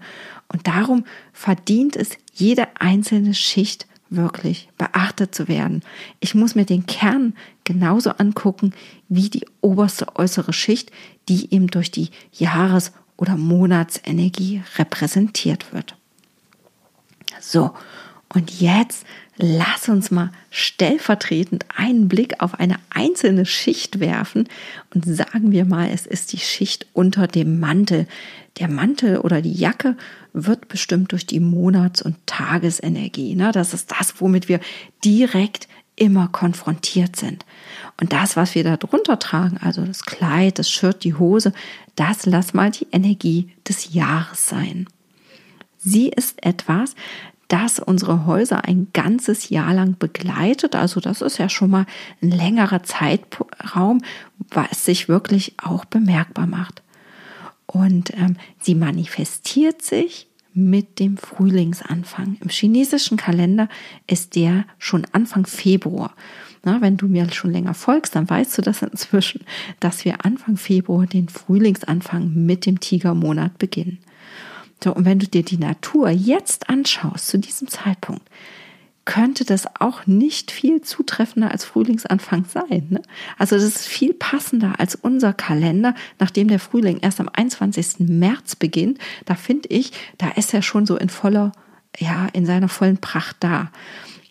[0.51, 5.81] Und darum verdient es jede einzelne Schicht wirklich beachtet zu werden.
[6.19, 8.73] Ich muss mir den Kern genauso angucken
[9.09, 10.91] wie die oberste äußere Schicht,
[11.29, 15.95] die eben durch die Jahres- oder Monatsenergie repräsentiert wird.
[17.45, 17.73] So,
[18.33, 24.47] und jetzt lass uns mal stellvertretend einen Blick auf eine einzelne Schicht werfen
[24.93, 28.07] und sagen wir mal, es ist die Schicht unter dem Mantel.
[28.59, 29.97] Der Mantel oder die Jacke
[30.31, 33.35] wird bestimmt durch die Monats- und Tagesenergie.
[33.35, 33.51] Ne?
[33.51, 34.61] Das ist das, womit wir
[35.03, 37.45] direkt immer konfrontiert sind.
[37.99, 41.51] Und das, was wir da drunter tragen, also das Kleid, das Shirt, die Hose,
[41.95, 44.87] das lass mal die Energie des Jahres sein.
[45.85, 46.95] Sie ist etwas,
[47.47, 50.75] das unsere Häuser ein ganzes Jahr lang begleitet.
[50.75, 51.85] Also das ist ja schon mal
[52.21, 54.01] ein längerer Zeitraum,
[54.49, 56.81] was sich wirklich auch bemerkbar macht.
[57.65, 62.37] Und ähm, sie manifestiert sich mit dem Frühlingsanfang.
[62.39, 63.67] Im chinesischen Kalender
[64.07, 66.13] ist der schon Anfang Februar.
[66.63, 69.41] Na, wenn du mir schon länger folgst, dann weißt du das inzwischen,
[69.79, 73.99] dass wir Anfang Februar den Frühlingsanfang mit dem Tigermonat beginnen.
[74.83, 78.27] So, und wenn du dir die Natur jetzt anschaust, zu diesem Zeitpunkt,
[79.05, 82.87] könnte das auch nicht viel zutreffender als Frühlingsanfang sein.
[82.89, 83.01] Ne?
[83.37, 87.99] Also das ist viel passender als unser Kalender, nachdem der Frühling erst am 21.
[87.99, 88.99] März beginnt.
[89.25, 91.51] Da finde ich, da ist er schon so in voller,
[91.97, 93.71] ja, in seiner vollen Pracht da.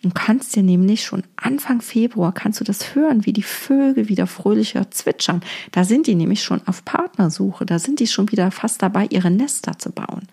[0.03, 4.27] Du kannst dir nämlich schon Anfang Februar kannst du das hören, wie die Vögel wieder
[4.27, 5.41] fröhlicher zwitschern.
[5.71, 7.65] Da sind die nämlich schon auf Partnersuche.
[7.65, 10.27] Da sind die schon wieder fast dabei, ihre Nester zu bauen.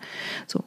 [0.45, 0.65] So.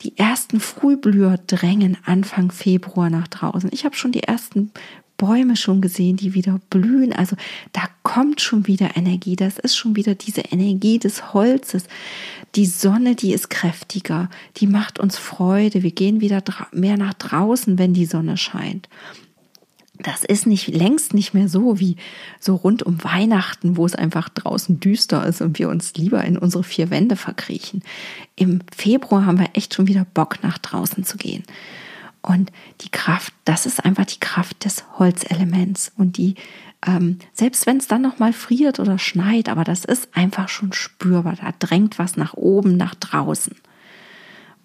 [0.00, 3.68] Die ersten Frühblüher drängen Anfang Februar nach draußen.
[3.74, 4.72] Ich habe schon die ersten
[5.16, 7.12] Bäume schon gesehen, die wieder blühen.
[7.12, 7.36] Also
[7.72, 9.36] da kommt schon wieder Energie.
[9.36, 11.84] Das ist schon wieder diese Energie des Holzes.
[12.54, 15.82] Die Sonne, die ist kräftiger, die macht uns Freude.
[15.82, 18.88] Wir gehen wieder mehr nach draußen, wenn die Sonne scheint.
[19.98, 21.96] Das ist nicht längst nicht mehr so wie
[22.38, 26.36] so rund um Weihnachten, wo es einfach draußen düster ist und wir uns lieber in
[26.36, 27.82] unsere vier Wände verkriechen.
[28.36, 31.44] Im Februar haben wir echt schon wieder Bock nach draußen zu gehen.
[32.26, 35.92] Und die Kraft, das ist einfach die Kraft des Holzelements.
[35.96, 36.34] Und die,
[36.84, 40.72] ähm, selbst wenn es dann noch mal friert oder schneit, aber das ist einfach schon
[40.72, 41.36] spürbar.
[41.40, 43.54] Da drängt was nach oben, nach draußen.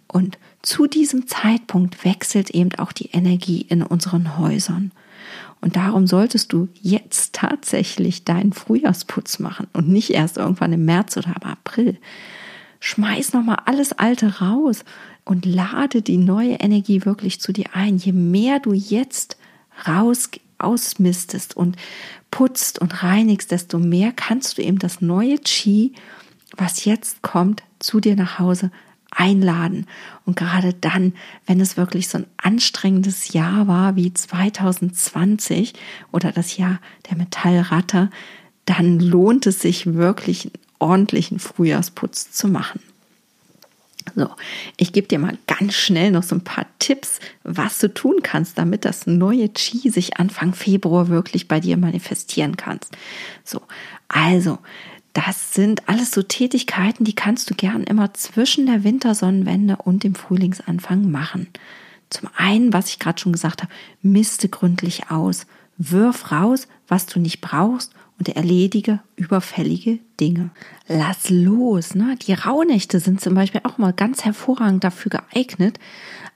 [0.08, 4.92] Und zu diesem Zeitpunkt wechselt eben auch die Energie in unseren Häusern.
[5.62, 11.16] Und darum solltest du jetzt tatsächlich deinen Frühjahrsputz machen und nicht erst irgendwann im März
[11.16, 12.00] oder im April.
[12.82, 14.84] Schmeiß nochmal alles Alte raus
[15.24, 17.98] und lade die neue Energie wirklich zu dir ein.
[17.98, 19.38] Je mehr du jetzt
[19.88, 21.78] raus ausmistest und
[22.32, 25.94] putzt und reinigst, desto mehr kannst du eben das neue Chi,
[26.58, 28.72] was jetzt kommt, zu dir nach Hause
[29.12, 29.86] einladen.
[30.26, 31.14] Und gerade dann,
[31.46, 35.74] wenn es wirklich so ein anstrengendes Jahr war wie 2020
[36.12, 38.10] oder das Jahr der Metallratte,
[38.66, 42.82] dann lohnt es sich wirklich ordentlichen Frühjahrsputz zu machen.
[44.16, 44.30] So,
[44.78, 48.58] ich gebe dir mal ganz schnell noch so ein paar Tipps, was du tun kannst,
[48.58, 52.98] damit das neue Qi sich Anfang Februar wirklich bei dir manifestieren kannst.
[53.46, 53.62] So,
[54.08, 54.58] also,
[55.14, 60.16] das sind alles so Tätigkeiten, die kannst du gern immer zwischen der Wintersonnenwende und dem
[60.16, 61.48] Frühlingsanfang machen.
[62.10, 65.46] Zum einen, was ich gerade schon gesagt habe, miste gründlich aus.
[65.78, 70.52] Wirf raus, was du nicht brauchst und erledige überfällige Dinge.
[70.88, 71.96] Lass los.
[71.96, 72.16] Ne?
[72.22, 75.80] Die Rauhnächte sind zum Beispiel auch mal ganz hervorragend dafür geeignet,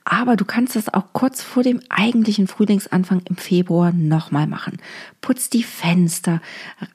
[0.08, 4.78] aber du kannst es auch kurz vor dem eigentlichen Frühlingsanfang im Februar nochmal machen.
[5.20, 6.40] Putz die Fenster,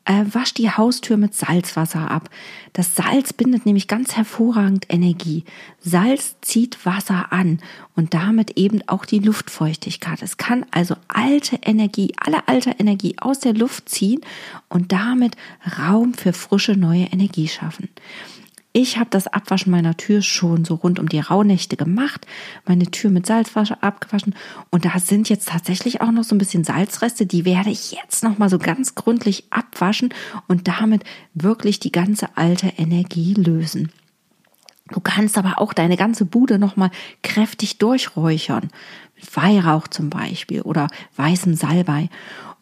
[0.06, 2.30] äh, wasch die Haustür mit Salzwasser ab.
[2.72, 5.44] Das Salz bindet nämlich ganz hervorragend Energie.
[5.82, 7.60] Salz zieht Wasser an
[7.98, 10.22] und damit eben auch die Luftfeuchtigkeit.
[10.22, 14.22] Es kann also alte Energie, alle alte Energie aus der Luft ziehen
[14.70, 15.36] und damit
[15.80, 17.90] Raum für frische neue Energie schaffen.
[18.74, 22.26] Ich habe das Abwaschen meiner Tür schon so rund um die Rauhnächte gemacht,
[22.66, 24.34] meine Tür mit Salzwasser abgewaschen.
[24.70, 28.24] Und da sind jetzt tatsächlich auch noch so ein bisschen Salzreste, die werde ich jetzt
[28.24, 30.14] noch mal so ganz gründlich abwaschen
[30.48, 31.04] und damit
[31.34, 33.92] wirklich die ganze alte Energie lösen.
[34.90, 36.92] Du kannst aber auch deine ganze Bude noch mal
[37.24, 38.70] kräftig durchräuchern,
[39.16, 42.10] mit Weihrauch zum Beispiel oder weißem Salbei.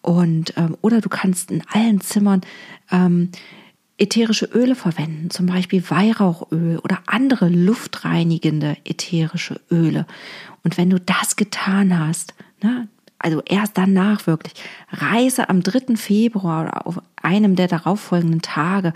[0.02, 2.42] Und ähm, oder du kannst in allen Zimmern
[2.92, 3.30] ähm,
[4.00, 10.06] ätherische Öle verwenden, zum Beispiel Weihrauchöl oder andere luftreinigende ätherische Öle.
[10.64, 12.88] Und wenn du das getan hast, ne,
[13.20, 14.54] also erst danach wirklich,
[14.92, 15.98] reise am 3.
[15.98, 18.94] Februar oder auf einem der darauffolgenden Tage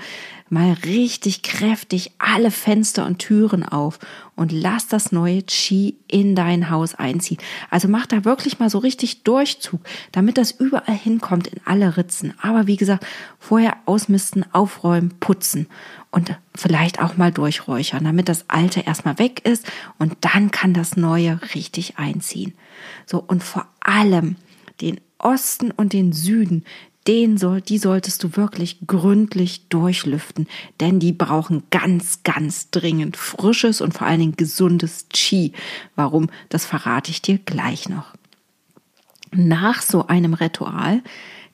[0.50, 4.00] mal richtig kräftig alle Fenster und Türen auf
[4.36, 7.40] und lass das neue Qi in dein Haus einziehen.
[7.70, 9.82] Also mach da wirklich mal so richtig Durchzug,
[10.12, 12.34] damit das überall hinkommt in alle Ritzen.
[12.42, 13.06] Aber wie gesagt,
[13.40, 15.68] vorher ausmisten, aufräumen, putzen
[16.12, 20.96] und vielleicht auch mal durchräuchern, damit das alte erstmal weg ist und dann kann das
[20.96, 22.54] neue richtig einziehen.
[23.06, 24.36] So und vor allem
[24.82, 26.64] den Osten und den Süden,
[27.08, 30.48] den soll, die solltest du wirklich gründlich durchlüften,
[30.80, 35.52] denn die brauchen ganz, ganz dringend frisches und vor allen Dingen gesundes Qi.
[35.96, 36.30] Warum?
[36.50, 38.14] Das verrate ich dir gleich noch.
[39.32, 41.02] Nach so einem Ritual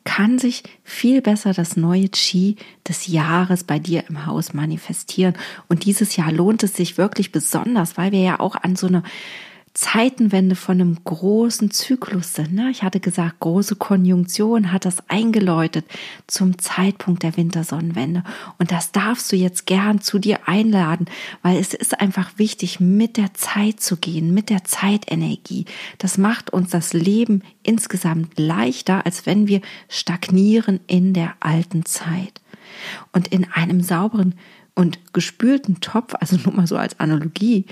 [0.04, 2.56] kann sich viel besser das neue Qi
[2.88, 5.36] des Jahres bei dir im Haus manifestieren.
[5.68, 9.04] Und dieses Jahr lohnt es sich wirklich besonders, weil wir ja auch an so eine
[9.74, 12.54] Zeitenwende von einem großen Zyklus sind.
[12.54, 12.70] Ne?
[12.72, 15.86] Ich hatte gesagt, große Konjunktion hat das eingeläutet
[16.28, 18.24] zum Zeitpunkt der Wintersonnenwende.
[18.58, 21.06] Und das darfst du jetzt gern zu dir einladen,
[21.44, 25.66] weil es ist einfach wichtig, mit der Zeit zu gehen, mit der Zeitenergie.
[25.98, 32.42] Das macht uns das Leben insgesamt leichter, als wenn wir stagnieren in der alten Zeit.
[33.14, 34.36] Und in einem sauberen
[34.76, 37.66] und gespülten Topf, also nur mal so als Analogie,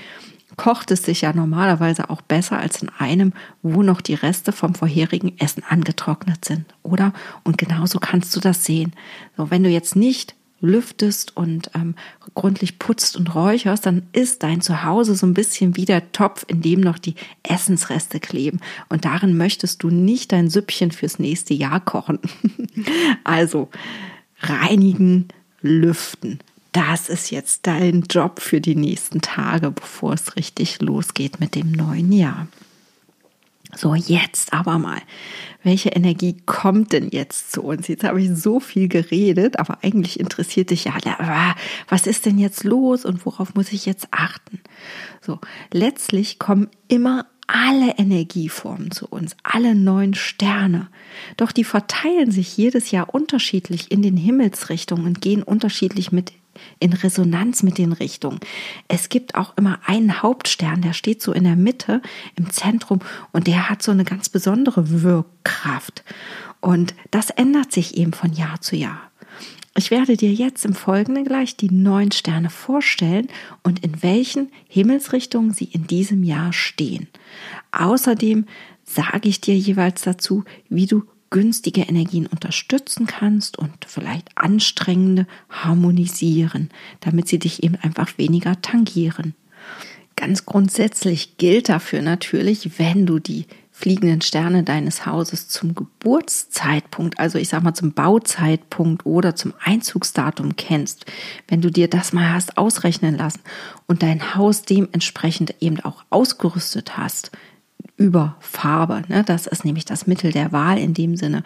[0.57, 4.75] kocht es sich ja normalerweise auch besser als in einem, wo noch die Reste vom
[4.75, 7.13] vorherigen Essen angetrocknet sind, oder?
[7.43, 8.93] Und genauso kannst du das sehen.
[9.37, 11.95] So, wenn du jetzt nicht lüftest und ähm,
[12.33, 16.61] gründlich putzt und räucherst, dann ist dein Zuhause so ein bisschen wie der Topf, in
[16.61, 18.59] dem noch die Essensreste kleben.
[18.89, 22.19] Und darin möchtest du nicht dein Süppchen fürs nächste Jahr kochen.
[23.23, 23.69] also
[24.39, 25.27] reinigen,
[25.61, 26.39] lüften,
[26.77, 31.71] das ist jetzt dein Job für die nächsten Tage, bevor es richtig losgeht mit dem
[31.71, 32.47] neuen Jahr.
[33.75, 35.01] So, jetzt aber mal.
[35.63, 37.87] Welche Energie kommt denn jetzt zu uns?
[37.87, 40.93] Jetzt habe ich so viel geredet, aber eigentlich interessiert dich ja,
[41.89, 44.59] was ist denn jetzt los und worauf muss ich jetzt achten?
[45.19, 45.39] So,
[45.73, 50.89] letztlich kommen immer alle Energieformen zu uns, alle neun Sterne.
[51.37, 56.33] Doch die verteilen sich jedes Jahr unterschiedlich in den Himmelsrichtungen und gehen unterschiedlich mit
[56.79, 58.39] in Resonanz mit den Richtungen.
[58.87, 62.01] Es gibt auch immer einen Hauptstern, der steht so in der Mitte,
[62.35, 62.99] im Zentrum
[63.31, 66.03] und der hat so eine ganz besondere Wirkkraft.
[66.59, 69.11] Und das ändert sich eben von Jahr zu Jahr.
[69.77, 73.27] Ich werde dir jetzt im Folgenden gleich die neun Sterne vorstellen
[73.61, 77.07] und in welchen Himmelsrichtungen sie in diesem Jahr stehen.
[77.71, 78.45] Außerdem
[78.83, 86.69] sage ich dir jeweils dazu, wie du günstige Energien unterstützen kannst und vielleicht anstrengende harmonisieren,
[86.99, 89.35] damit sie dich eben einfach weniger tangieren.
[90.15, 93.45] Ganz grundsätzlich gilt dafür natürlich, wenn du die
[93.77, 100.55] fliegenden Sterne deines Hauses zum Geburtszeitpunkt, also ich sag mal zum Bauzeitpunkt oder zum Einzugsdatum
[100.55, 101.05] kennst,
[101.47, 103.41] wenn du dir das mal hast ausrechnen lassen
[103.85, 107.31] und dein Haus dementsprechend eben auch ausgerüstet hast,
[107.97, 111.43] über Farbe, ne, das ist nämlich das Mittel der Wahl in dem Sinne,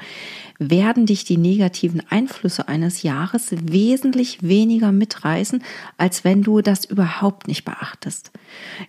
[0.59, 5.63] werden dich die negativen Einflüsse eines Jahres wesentlich weniger mitreißen,
[5.97, 8.31] als wenn du das überhaupt nicht beachtest.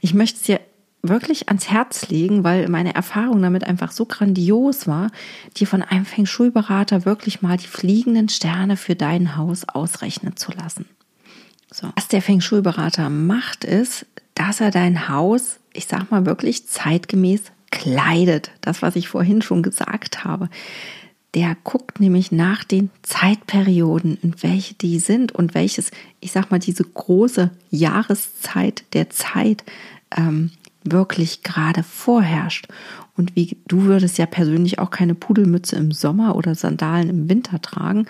[0.01, 0.61] Ich möchte es dir
[1.03, 5.11] wirklich ans Herz legen, weil meine Erfahrung damit einfach so grandios war,
[5.57, 10.53] dir von einem Feng Shui-Berater wirklich mal die fliegenden Sterne für dein Haus ausrechnen zu
[10.53, 10.87] lassen.
[11.73, 11.89] So.
[11.97, 17.43] Was der Feng Shui-Berater macht, ist, dass er dein Haus ich sag mal wirklich zeitgemäß
[17.71, 18.51] kleidet.
[18.61, 20.49] Das, was ich vorhin schon gesagt habe.
[21.35, 26.59] Der guckt nämlich nach den Zeitperioden, in welche die sind und welches, ich sag mal,
[26.59, 29.65] diese große Jahreszeit der Zeit
[30.15, 30.51] ähm,
[30.85, 32.69] wirklich gerade vorherrscht.
[33.17, 37.63] Und wie du würdest ja persönlich auch keine Pudelmütze im Sommer oder Sandalen im Winter
[37.63, 38.07] tragen.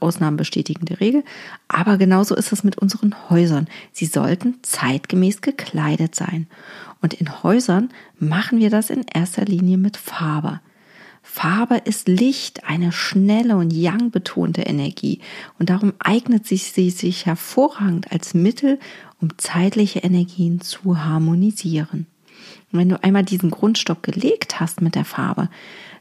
[0.00, 1.24] Ausnahmen bestätigen Regel.
[1.68, 3.68] Aber genauso ist es mit unseren Häusern.
[3.92, 6.48] Sie sollten zeitgemäß gekleidet sein.
[7.00, 10.60] Und in Häusern machen wir das in erster Linie mit Farbe.
[11.22, 15.20] Farbe ist Licht, eine schnelle und yang betonte Energie
[15.58, 18.78] und darum eignet sich sie sich hervorragend als Mittel,
[19.20, 22.06] um zeitliche Energien zu harmonisieren.
[22.72, 25.48] Und wenn du einmal diesen Grundstock gelegt hast mit der Farbe,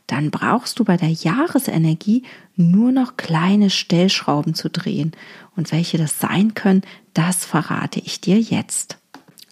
[0.07, 2.23] dann brauchst du bei der Jahresenergie
[2.55, 5.11] nur noch kleine Stellschrauben zu drehen.
[5.55, 6.81] Und welche das sein können,
[7.13, 8.97] das verrate ich dir jetzt.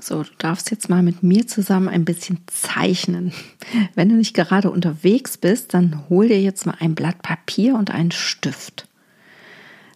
[0.08, 3.34] So, du darfst jetzt mal mit mir zusammen ein bisschen zeichnen.
[3.95, 7.89] Wenn du nicht gerade unterwegs bist, dann hol dir jetzt mal ein Blatt Papier und
[7.89, 8.88] einen Stift.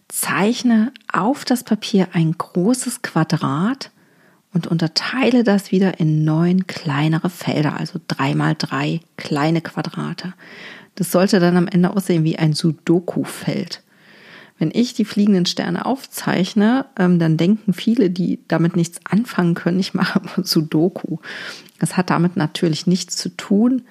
[0.08, 3.92] Zeichne auf das Papier ein großes Quadrat
[4.52, 10.34] und unterteile das wieder in neun kleinere Felder, also drei mal drei kleine Quadrate.
[10.96, 13.84] Das sollte dann am Ende aussehen wie ein Sudoku-Feld.
[14.60, 19.80] Wenn ich die fliegenden Sterne aufzeichne, ähm, dann denken viele, die damit nichts anfangen können,
[19.80, 21.16] ich mache Sudoku.
[21.78, 23.82] Das hat damit natürlich nichts zu tun.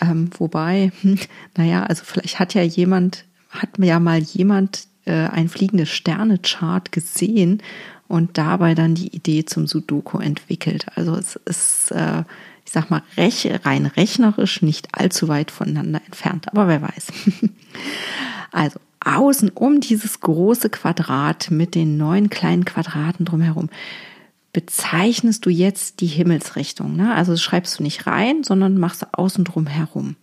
[0.00, 1.16] Ähm, wobei, hm,
[1.56, 6.90] naja, also vielleicht hat ja jemand, hat mir ja mal jemand äh, ein fliegendes Sterne-Chart
[6.90, 7.62] gesehen
[8.08, 10.86] und dabei dann die Idee zum Sudoku entwickelt.
[10.96, 12.24] Also es ist, äh,
[12.64, 17.12] ich sag mal, rein rechnerisch nicht allzu weit voneinander entfernt, aber wer weiß.
[18.50, 23.70] also außen um dieses große Quadrat mit den neun kleinen Quadraten drumherum
[24.52, 26.96] bezeichnest du jetzt die Himmelsrichtung.
[26.96, 27.14] Ne?
[27.14, 30.16] Also schreibst du nicht rein, sondern machst außen drum herum.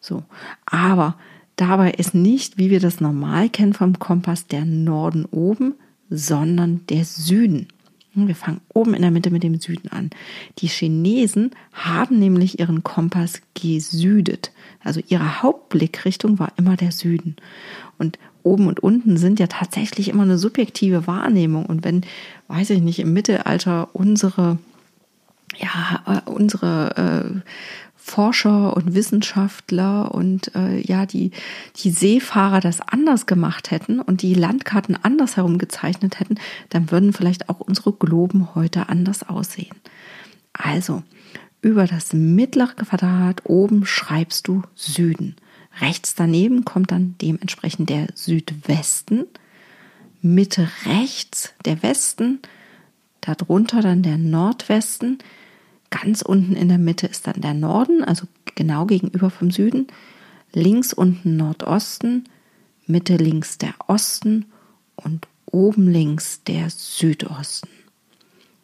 [0.00, 0.24] So,
[0.64, 1.16] aber
[1.56, 5.74] dabei ist nicht, wie wir das normal kennen vom Kompass, der Norden oben,
[6.08, 7.68] sondern der Süden.
[8.14, 10.08] Wir fangen oben in der Mitte mit dem Süden an.
[10.58, 14.52] Die Chinesen haben nämlich ihren Kompass gesüdet.
[14.82, 17.36] Also ihre Hauptblickrichtung war immer der Süden.
[17.98, 21.66] Und oben und unten sind ja tatsächlich immer eine subjektive Wahrnehmung.
[21.66, 22.02] Und wenn,
[22.48, 24.58] weiß ich nicht, im Mittelalter unsere,
[25.58, 27.40] ja, äh, unsere äh,
[28.06, 31.32] Forscher und Wissenschaftler und äh, ja, die,
[31.76, 36.36] die Seefahrer das anders gemacht hätten und die Landkarten anders herum gezeichnet hätten,
[36.68, 39.74] dann würden vielleicht auch unsere Globen heute anders aussehen.
[40.52, 41.02] Also,
[41.62, 45.34] über das mittlere Quadrat oben schreibst du Süden.
[45.80, 49.26] Rechts daneben kommt dann dementsprechend der Südwesten.
[50.22, 52.40] Mitte rechts der Westen.
[53.20, 55.18] Darunter dann der Nordwesten.
[55.90, 59.86] Ganz unten in der Mitte ist dann der Norden, also genau gegenüber vom Süden.
[60.52, 62.24] Links unten Nordosten.
[62.86, 64.46] Mitte links der Osten.
[64.96, 67.68] Und oben links der Südosten.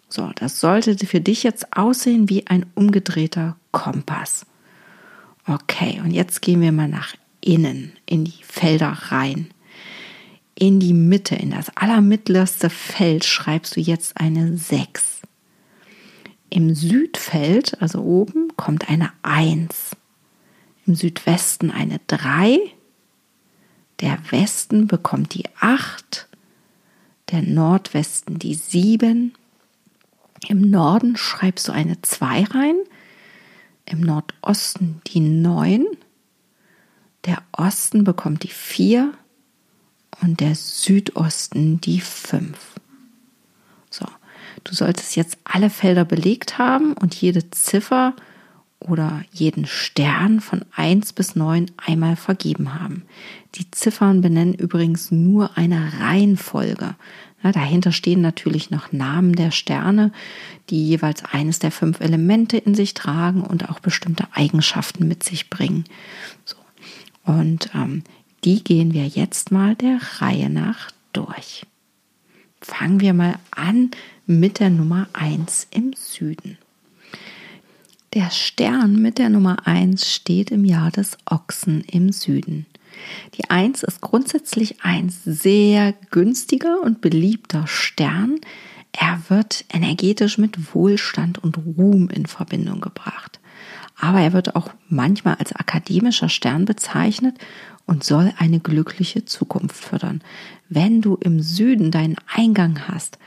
[0.08, 4.46] So, das sollte für dich jetzt aussehen wie ein umgedrehter Kompass.
[5.46, 9.50] Okay, und jetzt gehen wir mal nach innen, in die Felder rein.
[10.54, 15.22] In die Mitte, in das allermittlerste Feld schreibst du jetzt eine 6.
[16.50, 19.96] Im Südfeld, also oben, kommt eine 1.
[20.86, 22.58] Im Südwesten eine 3.
[24.00, 26.28] Der Westen bekommt die 8.
[27.30, 29.32] Der Nordwesten die 7
[30.48, 32.76] im Norden schreibst du eine 2 rein,
[33.92, 35.84] im Nordosten die 9,
[37.26, 39.12] der Osten bekommt die 4
[40.22, 42.58] und der Südosten die 5.
[43.90, 44.06] So,
[44.64, 48.14] du solltest jetzt alle Felder belegt haben und jede Ziffer
[48.80, 53.04] oder jeden Stern von 1 bis 9 einmal vergeben haben.
[53.54, 56.96] Die Ziffern benennen übrigens nur eine Reihenfolge.
[57.42, 60.12] Ja, dahinter stehen natürlich noch Namen der Sterne,
[60.70, 65.50] die jeweils eines der fünf Elemente in sich tragen und auch bestimmte Eigenschaften mit sich
[65.50, 65.84] bringen.
[66.44, 66.56] So.
[67.24, 68.04] Und ähm,
[68.44, 71.66] die gehen wir jetzt mal der Reihe nach durch.
[72.60, 73.90] Fangen wir mal an
[74.26, 76.58] mit der Nummer 1 im Süden.
[78.14, 82.66] Der Stern mit der Nummer 1 steht im Jahr des Ochsen im Süden.
[83.34, 88.40] Die Eins ist grundsätzlich ein sehr günstiger und beliebter Stern.
[88.92, 93.40] Er wird energetisch mit Wohlstand und Ruhm in Verbindung gebracht.
[93.98, 97.38] Aber er wird auch manchmal als akademischer Stern bezeichnet
[97.86, 100.22] und soll eine glückliche Zukunft fördern.
[100.68, 103.18] Wenn du im Süden deinen Eingang hast,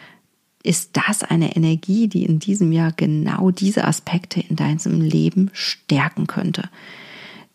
[0.64, 6.26] ist das eine Energie, die in diesem Jahr genau diese Aspekte in deinem Leben stärken
[6.26, 6.70] könnte.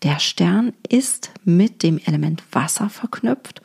[0.02, 3.60] Der Stern ist mit dem Element Wasser verknüpft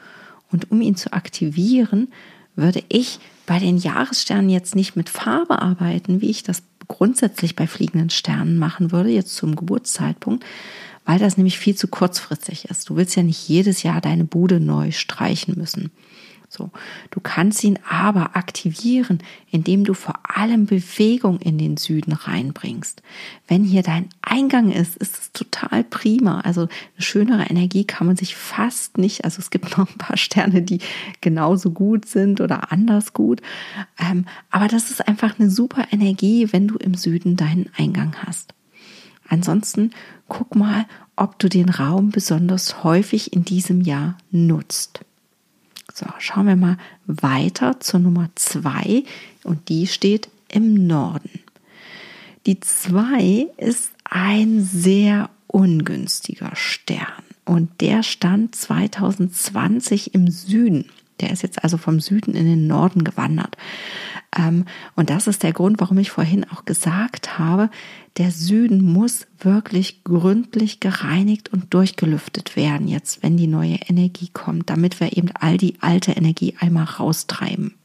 [0.51, 2.09] und um ihn zu aktivieren,
[2.55, 7.67] würde ich bei den Jahressternen jetzt nicht mit Farbe arbeiten, wie ich das grundsätzlich bei
[7.67, 10.45] fliegenden Sternen machen würde, jetzt zum Geburtszeitpunkt,
[11.05, 12.89] weil das nämlich viel zu kurzfristig ist.
[12.89, 15.91] Du willst ja nicht jedes Jahr deine Bude neu streichen müssen.
[16.55, 16.71] So,
[17.11, 19.19] du kannst ihn aber aktivieren,
[19.51, 23.01] indem du vor allem Bewegung in den Süden reinbringst.
[23.47, 26.39] Wenn hier dein Eingang ist, ist es total prima.
[26.41, 29.25] Also eine schönere Energie kann man sich fast nicht.
[29.25, 30.79] Also es gibt noch ein paar Sterne, die
[31.19, 33.41] genauso gut sind oder anders gut.
[33.99, 38.53] Ähm, aber das ist einfach eine super Energie, wenn du im Süden deinen Eingang hast.
[39.27, 39.91] Ansonsten
[40.29, 40.85] guck mal,
[41.17, 45.01] ob du den Raum besonders häufig in diesem Jahr nutzt.
[45.93, 49.03] So, schauen wir mal weiter zur Nummer zwei
[49.43, 51.41] und die steht im Norden.
[52.45, 60.89] Die zwei ist ein sehr ungünstiger Stern und der stand 2020 im Süden.
[61.21, 63.57] Der ist jetzt also vom Süden in den Norden gewandert.
[64.37, 67.69] Ähm, und das ist der Grund, warum ich vorhin auch gesagt habe,
[68.17, 74.69] der Süden muss wirklich gründlich gereinigt und durchgelüftet werden, jetzt wenn die neue Energie kommt,
[74.69, 77.75] damit wir eben all die alte Energie einmal raustreiben.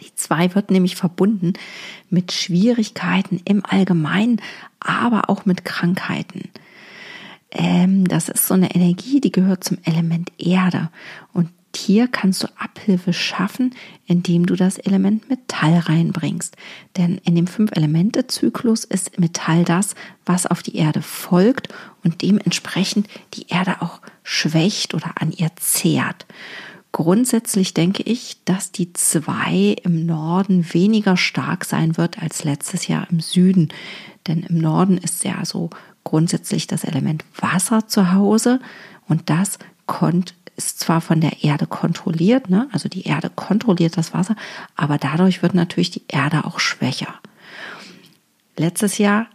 [0.00, 1.54] Die zwei wird nämlich verbunden
[2.10, 4.40] mit Schwierigkeiten im Allgemeinen,
[4.78, 6.50] aber auch mit Krankheiten.
[7.50, 10.90] Ähm, das ist so eine Energie, die gehört zum Element Erde.
[11.32, 13.74] Und hier kannst du Abhilfe schaffen,
[14.06, 16.56] indem du das Element Metall reinbringst.
[16.96, 21.68] Denn in dem Fünf-Elemente-Zyklus ist Metall das, was auf die Erde folgt
[22.02, 26.26] und dementsprechend die Erde auch schwächt oder an ihr zehrt.
[26.92, 33.06] Grundsätzlich denke ich, dass die zwei im Norden weniger stark sein wird als letztes Jahr
[33.10, 33.68] im Süden.
[34.26, 35.70] Denn im Norden ist ja so
[36.04, 38.60] grundsätzlich das Element Wasser zu Hause
[39.08, 42.68] und das konnte ist zwar von der Erde kontrolliert, ne?
[42.72, 44.36] also die Erde kontrolliert das Wasser,
[44.74, 47.14] aber dadurch wird natürlich die Erde auch schwächer.
[48.56, 49.26] Letztes Jahr,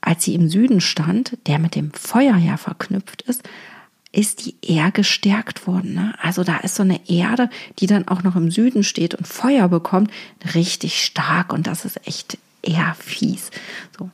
[0.00, 3.42] als sie im Süden stand, der mit dem Feuer ja verknüpft ist,
[4.12, 5.94] ist die Erde gestärkt worden.
[5.94, 6.14] Ne?
[6.20, 7.48] Also da ist so eine Erde,
[7.78, 10.10] die dann auch noch im Süden steht und Feuer bekommt,
[10.54, 13.50] richtig stark und das ist echt eher fies.
[13.98, 14.10] So.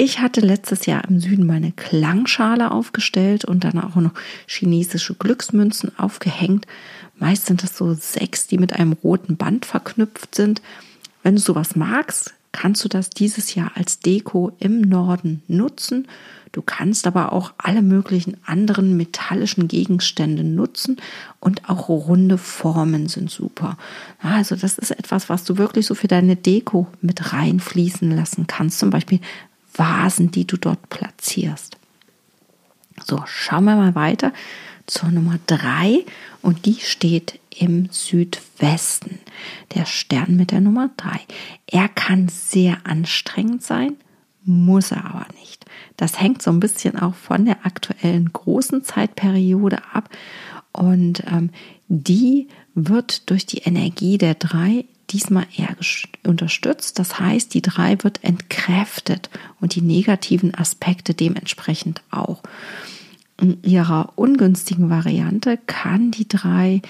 [0.00, 4.12] Ich hatte letztes Jahr im Süden meine Klangschale aufgestellt und dann auch noch
[4.46, 6.68] chinesische Glücksmünzen aufgehängt.
[7.16, 10.62] Meist sind das so sechs, die mit einem roten Band verknüpft sind.
[11.24, 16.06] Wenn du sowas magst, kannst du das dieses Jahr als Deko im Norden nutzen.
[16.52, 20.96] Du kannst aber auch alle möglichen anderen metallischen Gegenstände nutzen
[21.40, 23.76] und auch runde Formen sind super.
[24.22, 28.78] Also das ist etwas, was du wirklich so für deine Deko mit reinfließen lassen kannst.
[28.78, 29.20] Zum Beispiel
[29.78, 31.76] Vasen, die du dort platzierst.
[33.04, 34.32] So, schauen wir mal weiter
[34.86, 36.04] zur Nummer drei
[36.42, 39.18] und die steht im Südwesten.
[39.74, 41.20] Der Stern mit der Nummer drei.
[41.66, 43.96] Er kann sehr anstrengend sein,
[44.44, 45.66] muss er aber nicht.
[45.96, 50.08] Das hängt so ein bisschen auch von der aktuellen großen Zeitperiode ab
[50.72, 51.50] und ähm,
[51.88, 55.74] die wird durch die Energie der drei diesmal eher
[56.26, 56.98] unterstützt.
[56.98, 59.30] Das heißt, die drei wird entkräftet
[59.60, 62.42] und die negativen Aspekte dementsprechend auch.
[63.40, 66.82] In ihrer ungünstigen Variante kann die drei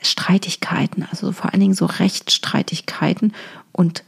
[0.00, 3.32] Streitigkeiten, also vor allen Dingen so Rechtsstreitigkeiten
[3.72, 4.04] und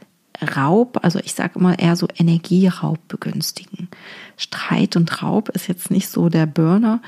[0.55, 3.87] Raub, also ich sage immer eher so Energieraub begünstigen.
[4.35, 7.01] Streit und Raub ist jetzt nicht so der Burner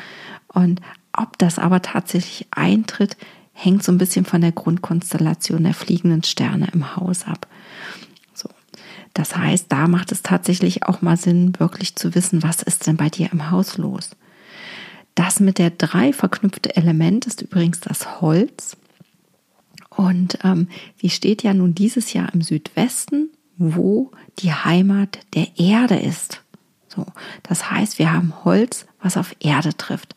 [0.48, 0.82] und
[1.12, 3.18] ob das aber tatsächlich eintritt,
[3.58, 7.48] hängt so ein bisschen von der Grundkonstellation der fliegenden Sterne im Haus ab.
[8.34, 8.48] So.
[9.16, 12.98] Das heißt, da macht es tatsächlich auch mal Sinn, wirklich zu wissen, was ist denn
[12.98, 14.12] bei dir im Haus los.
[15.16, 18.78] Das mit der drei verknüpfte Element ist übrigens das Holz.
[19.90, 20.68] Und ähm,
[21.02, 26.44] die steht ja nun dieses Jahr im Südwesten, wo die Heimat der Erde ist.
[26.88, 27.08] So,
[27.42, 30.14] das heißt, wir haben Holz, was auf Erde trifft.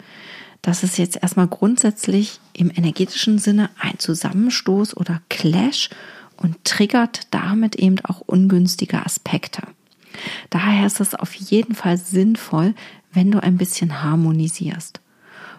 [0.63, 5.89] Das ist jetzt erstmal grundsätzlich im energetischen Sinne ein Zusammenstoß oder Clash
[6.37, 9.63] und triggert damit eben auch ungünstige Aspekte.
[10.51, 12.75] Daher ist es auf jeden Fall sinnvoll,
[13.13, 15.01] wenn du ein bisschen harmonisierst.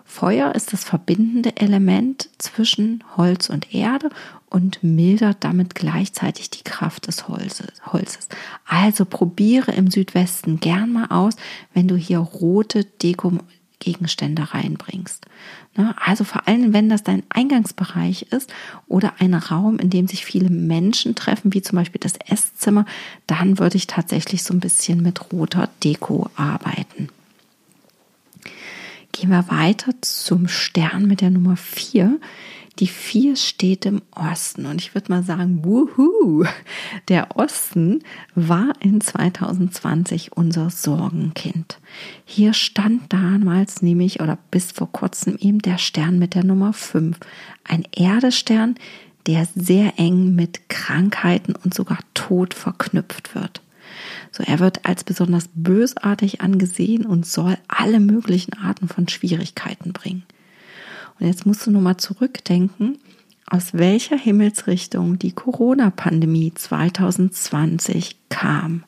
[0.06, 4.10] Feuer ist das verbindende Element zwischen Holz und Erde
[4.49, 8.28] und mildert damit gleichzeitig die Kraft des Holzes.
[8.68, 11.36] Also probiere im Südwesten gern mal aus,
[11.74, 13.39] wenn du hier rote Deko
[13.82, 15.25] Gegenstände reinbringst.
[15.75, 15.93] Ne?
[15.99, 18.53] Also vor allem, wenn das dein Eingangsbereich ist
[18.88, 22.86] oder ein Raum, in dem sich viele Menschen treffen, wie zum Beispiel das Esszimmer,
[23.27, 27.09] dann würde ich tatsächlich so ein bisschen mit roter Deko arbeiten.
[29.11, 32.17] Gehen wir weiter zum Stern mit der Nummer 4.
[32.80, 36.45] Die vier steht im Osten und ich würde mal sagen, wuhu,
[37.09, 38.01] der Osten
[38.34, 41.80] war in 2020 unser Sorgenkind.
[42.26, 47.17] Hier stand damals nämlich oder bis vor kurzem eben der Stern mit der Nummer 5,
[47.65, 48.76] ein Erdestern,
[49.28, 53.61] der sehr eng mit Krankheiten und sogar Tod verknüpft wird.
[54.32, 60.24] So, er wird als besonders bösartig angesehen und soll alle möglichen Arten von Schwierigkeiten bringen.
[61.22, 62.97] Und jetzt musst du nur mal zurückdenken,
[63.45, 68.84] aus welcher Himmelsrichtung die Corona-Pandemie 2020 kam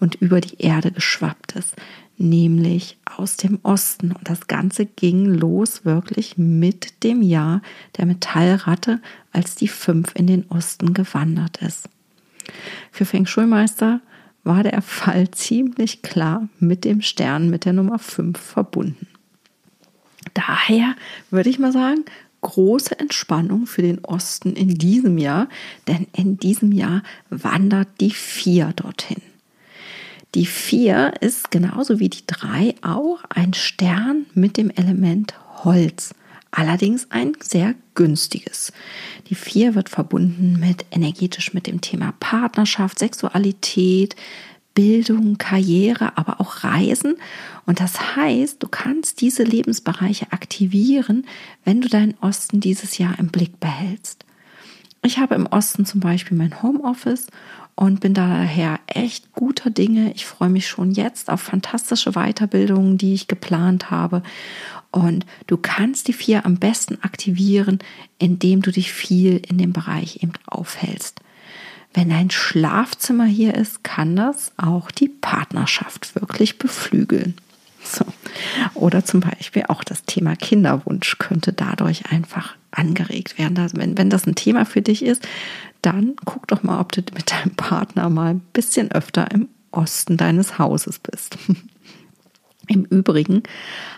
[0.00, 1.76] und über die Erde geschwappt ist,
[2.16, 4.12] nämlich aus dem Osten.
[4.12, 7.60] Und das Ganze ging los wirklich mit dem Jahr
[7.98, 9.02] der Metallratte,
[9.32, 11.90] als die fünf in den Osten gewandert ist.
[12.90, 14.00] Für Feng Shui-Meister
[14.42, 19.06] war der Fall ziemlich klar mit dem Stern mit der Nummer 5 verbunden.
[20.34, 20.94] Daher
[21.30, 22.04] würde ich mal sagen,
[22.40, 25.48] große Entspannung für den Osten in diesem Jahr,
[25.86, 29.22] denn in diesem Jahr wandert die 4 dorthin.
[30.34, 36.14] Die 4 ist genauso wie die 3 auch ein Stern mit dem Element Holz.
[36.50, 38.72] Allerdings ein sehr günstiges.
[39.28, 44.16] Die 4 wird verbunden mit energetisch mit dem Thema Partnerschaft, Sexualität,
[44.78, 47.16] Bildung, Karriere, aber auch Reisen.
[47.66, 51.26] Und das heißt, du kannst diese Lebensbereiche aktivieren,
[51.64, 54.24] wenn du deinen Osten dieses Jahr im Blick behältst.
[55.02, 57.26] Ich habe im Osten zum Beispiel mein Homeoffice
[57.74, 60.12] und bin daher echt guter Dinge.
[60.14, 64.22] Ich freue mich schon jetzt auf fantastische Weiterbildungen, die ich geplant habe.
[64.92, 67.80] Und du kannst die vier am besten aktivieren,
[68.20, 71.20] indem du dich viel in dem Bereich eben aufhältst.
[71.94, 77.34] Wenn ein Schlafzimmer hier ist, kann das auch die Partnerschaft wirklich beflügeln.
[77.82, 78.04] So.
[78.74, 83.58] Oder zum Beispiel auch das Thema Kinderwunsch könnte dadurch einfach angeregt werden.
[83.58, 85.26] Also wenn, wenn das ein Thema für dich ist,
[85.82, 90.16] dann guck doch mal, ob du mit deinem Partner mal ein bisschen öfter im Osten
[90.16, 91.38] deines Hauses bist.
[92.70, 93.44] Im Übrigen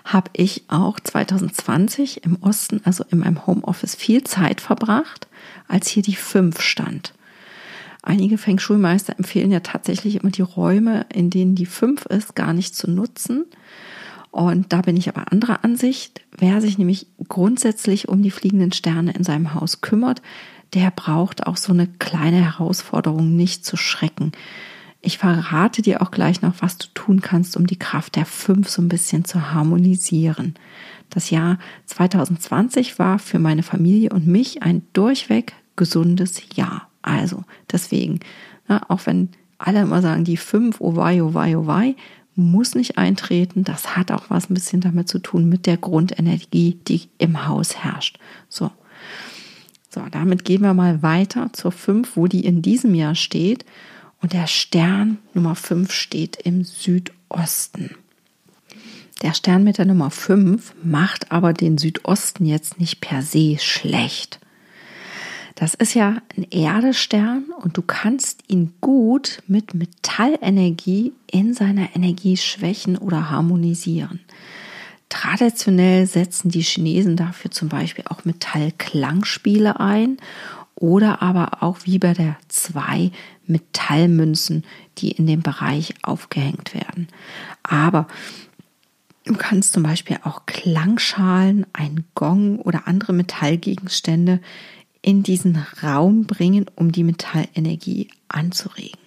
[0.04, 5.26] habe ich auch 2020 im Osten, also in meinem Homeoffice, viel Zeit verbracht,
[5.66, 7.12] als hier die 5 stand.
[8.02, 12.54] Einige Feng Shui-Meister empfehlen ja tatsächlich immer die Räume, in denen die 5 ist, gar
[12.54, 13.44] nicht zu nutzen.
[14.30, 16.22] Und da bin ich aber anderer Ansicht.
[16.36, 20.22] Wer sich nämlich grundsätzlich um die fliegenden Sterne in seinem Haus kümmert,
[20.72, 24.32] der braucht auch so eine kleine Herausforderung nicht zu schrecken.
[25.02, 28.68] Ich verrate dir auch gleich noch, was du tun kannst, um die Kraft der 5
[28.68, 30.54] so ein bisschen zu harmonisieren.
[31.08, 36.89] Das Jahr 2020 war für meine Familie und mich ein durchweg gesundes Jahr.
[37.02, 38.20] Also deswegen,
[38.68, 41.94] ja, auch wenn alle immer sagen, die fünf, oh wei, oh wei, oh wei,
[42.34, 43.64] muss nicht eintreten.
[43.64, 47.76] Das hat auch was ein bisschen damit zu tun mit der Grundenergie, die im Haus
[47.76, 48.18] herrscht.
[48.48, 48.70] So.
[49.92, 53.64] So, damit gehen wir mal weiter zur fünf, wo die in diesem Jahr steht.
[54.22, 57.96] Und der Stern Nummer fünf steht im Südosten.
[59.22, 64.38] Der Stern mit der Nummer fünf macht aber den Südosten jetzt nicht per se schlecht.
[65.60, 72.38] Das ist ja ein Erdestern und du kannst ihn gut mit Metallenergie in seiner Energie
[72.38, 74.20] schwächen oder harmonisieren.
[75.10, 80.16] Traditionell setzen die Chinesen dafür zum Beispiel auch Metallklangspiele ein
[80.76, 83.10] oder aber auch wie bei der zwei
[83.46, 84.64] Metallmünzen,
[84.96, 87.08] die in dem Bereich aufgehängt werden.
[87.62, 88.06] Aber
[89.26, 94.40] Du kannst zum Beispiel auch Klangschalen, ein Gong oder andere Metallgegenstände
[95.02, 98.98] in diesen Raum bringen, um die Metallenergie anzuregen.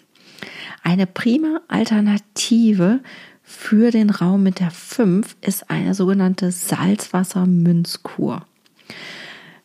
[0.81, 2.99] Eine prima Alternative
[3.43, 8.45] für den Raum mit der 5 ist eine sogenannte Salzwassermünzkur.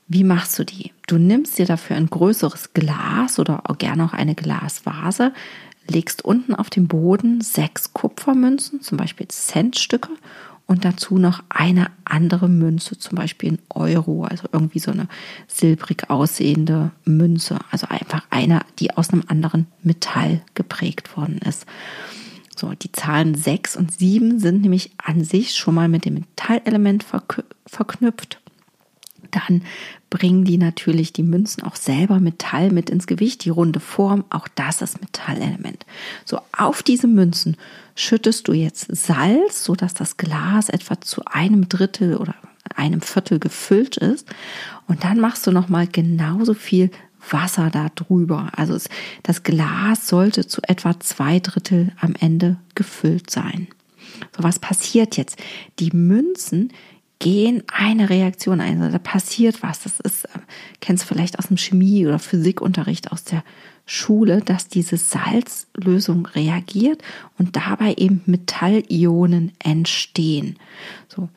[0.07, 0.93] Wie machst du die?
[1.07, 5.33] Du nimmst dir dafür ein größeres Glas oder auch gerne auch eine Glasvase,
[5.87, 10.11] legst unten auf dem Boden sechs Kupfermünzen, zum Beispiel Centstücke
[10.69, 15.09] und dazu noch eine andere Münze, zum Beispiel ein Euro, also irgendwie so eine
[15.49, 21.65] silbrig aussehende Münze, also einfach eine, die aus einem anderen Metall geprägt worden ist.
[22.55, 27.05] So, die Zahlen 6 und 7 sind nämlich an sich schon mal mit dem Metallelement
[27.67, 28.41] verknüpft.
[29.31, 29.63] Dann
[30.11, 34.49] bringen die natürlich die Münzen auch selber Metall mit ins Gewicht, die runde Form, auch
[34.49, 35.87] das ist Metallelement.
[36.25, 37.57] So, auf diese Münzen
[37.99, 42.35] schüttest du jetzt Salz, sodass das Glas etwa zu einem Drittel oder
[42.75, 44.29] einem Viertel gefüllt ist.
[44.87, 46.91] Und dann machst du nochmal genauso viel
[47.31, 48.51] Wasser da drüber.
[48.57, 48.79] Also
[49.25, 53.67] das Glas sollte zu etwa zwei Drittel am Ende gefüllt sein.
[54.37, 55.37] So was passiert jetzt?
[55.81, 56.73] Die Münzen
[57.19, 58.81] gehen eine Reaktion ein.
[58.81, 59.83] Also da passiert was.
[59.83, 60.39] Das ist, äh,
[60.81, 63.43] kennst du vielleicht aus dem Chemie- oder Physikunterricht aus der
[63.91, 67.03] Schule, dass diese Salzlösung reagiert
[67.39, 70.57] und dabei eben Metallionen entstehen.
[71.09, 71.31] So.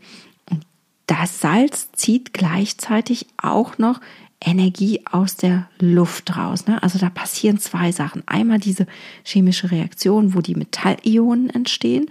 [0.50, 0.66] Und
[1.08, 4.02] das Salz zieht gleichzeitig auch noch
[4.44, 6.68] Energie aus der Luft raus.
[6.68, 6.84] Ne?
[6.84, 8.24] Also da passieren zwei Sachen.
[8.26, 8.86] Einmal diese
[9.24, 12.08] chemische Reaktion, wo die Metallionen entstehen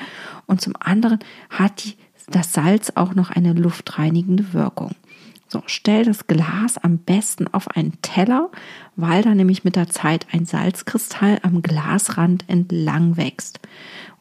[0.46, 1.18] und zum anderen
[1.50, 1.96] hat die,
[2.28, 4.94] das Salz auch noch eine luftreinigende Wirkung.
[5.52, 8.50] So, stell das Glas am besten auf einen Teller,
[8.94, 13.58] weil da nämlich mit der Zeit ein Salzkristall am Glasrand entlang wächst.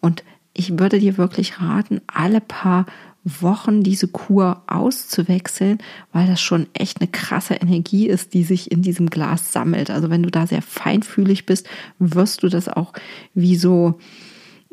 [0.02, 0.24] Und
[0.54, 2.88] ich würde dir wirklich raten, alle paar
[3.24, 5.78] Wochen diese Kur auszuwechseln,
[6.12, 9.92] weil das schon echt eine krasse Energie ist, die sich in diesem Glas sammelt.
[9.92, 11.70] Also wenn du da sehr feinfühlig bist,
[12.00, 12.92] wirst du das auch
[13.36, 14.00] wie so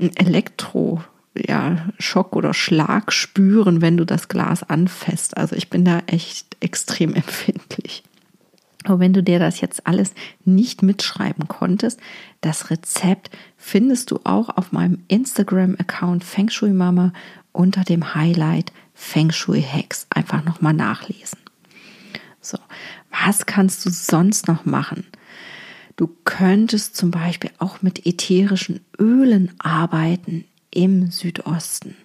[0.01, 1.03] ein Elektro
[1.47, 5.37] ja, Schock oder Schlag spüren, wenn du das Glas anfasst.
[5.37, 8.03] Also ich bin da echt extrem empfindlich.
[8.85, 10.15] Aber wenn du dir das jetzt alles
[10.45, 11.99] nicht mitschreiben konntest,
[12.41, 17.13] das Rezept findest du auch auf meinem Instagram-Account Feng Shui Mama
[17.53, 20.07] unter dem Highlight Feng Shui Hacks.
[20.11, 21.39] Einfach nochmal nachlesen.
[22.41, 22.59] So,
[23.11, 25.05] was kannst du sonst noch machen?
[25.97, 30.45] Du könntest zum Beispiel auch mit ätherischen Ölen arbeiten
[30.77, 31.97] im Südosten.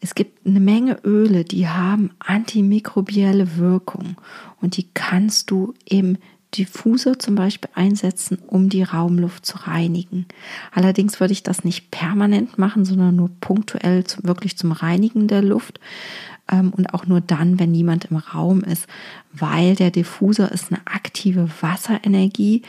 [0.00, 4.16] Es gibt eine Menge Öle, die haben antimikrobielle Wirkung
[4.60, 6.18] und die kannst du im
[6.54, 10.26] Diffuser zum Beispiel einsetzen, um die Raumluft zu reinigen.
[10.72, 15.42] Allerdings würde ich das nicht permanent machen, sondern nur punktuell zum, wirklich zum Reinigen der
[15.42, 15.80] Luft
[16.50, 18.86] ähm, und auch nur dann, wenn niemand im Raum ist,
[19.32, 22.62] weil der Diffuser ist eine aktive Wasserenergie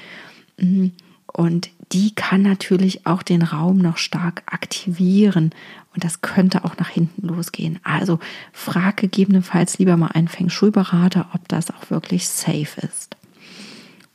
[0.59, 0.87] mm,
[1.33, 5.51] und die kann natürlich auch den Raum noch stark aktivieren
[5.93, 7.79] und das könnte auch nach hinten losgehen.
[7.83, 8.19] Also
[8.51, 13.15] frag gegebenenfalls lieber mal einen Feng Shui-Berater, ob das auch wirklich safe ist.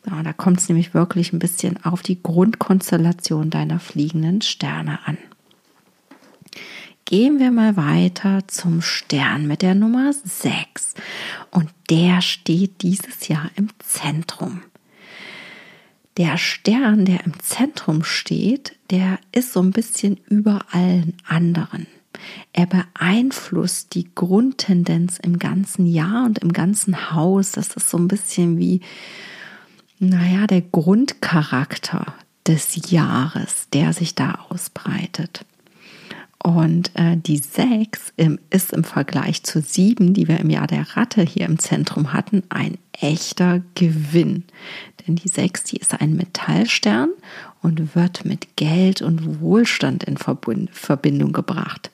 [0.07, 5.17] Ja, da kommt es nämlich wirklich ein bisschen auf die Grundkonstellation deiner fliegenden Sterne an.
[7.05, 10.95] Gehen wir mal weiter zum Stern mit der Nummer 6.
[11.51, 14.63] Und der steht dieses Jahr im Zentrum.
[16.17, 21.87] Der Stern, der im Zentrum steht, der ist so ein bisschen über allen anderen.
[22.53, 27.53] Er beeinflusst die Grundtendenz im ganzen Jahr und im ganzen Haus.
[27.53, 28.81] Das ist so ein bisschen wie,
[29.99, 32.15] naja, der Grundcharakter
[32.47, 35.47] des Jahres, der sich da ausbreitet.
[36.43, 40.97] Und äh, die 6 im, ist im Vergleich zur 7, die wir im Jahr der
[40.97, 44.43] Ratte hier im Zentrum hatten, ein echter Gewinn.
[45.07, 47.11] Denn die 6, die ist ein Metallstern
[47.61, 51.93] und wird mit Geld und Wohlstand in Verbindung gebracht.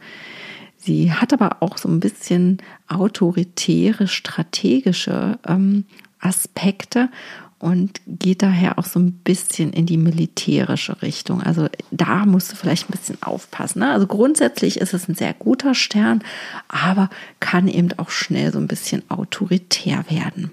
[0.79, 5.85] Sie hat aber auch so ein bisschen autoritäre, strategische ähm,
[6.21, 7.11] Aspekte
[7.59, 11.43] und geht daher auch so ein bisschen in die militärische Richtung.
[11.43, 13.81] Also da musst du vielleicht ein bisschen aufpassen.
[13.81, 13.91] Ne?
[13.91, 16.23] Also grundsätzlich ist es ein sehr guter Stern,
[16.69, 20.53] aber kann eben auch schnell so ein bisschen autoritär werden.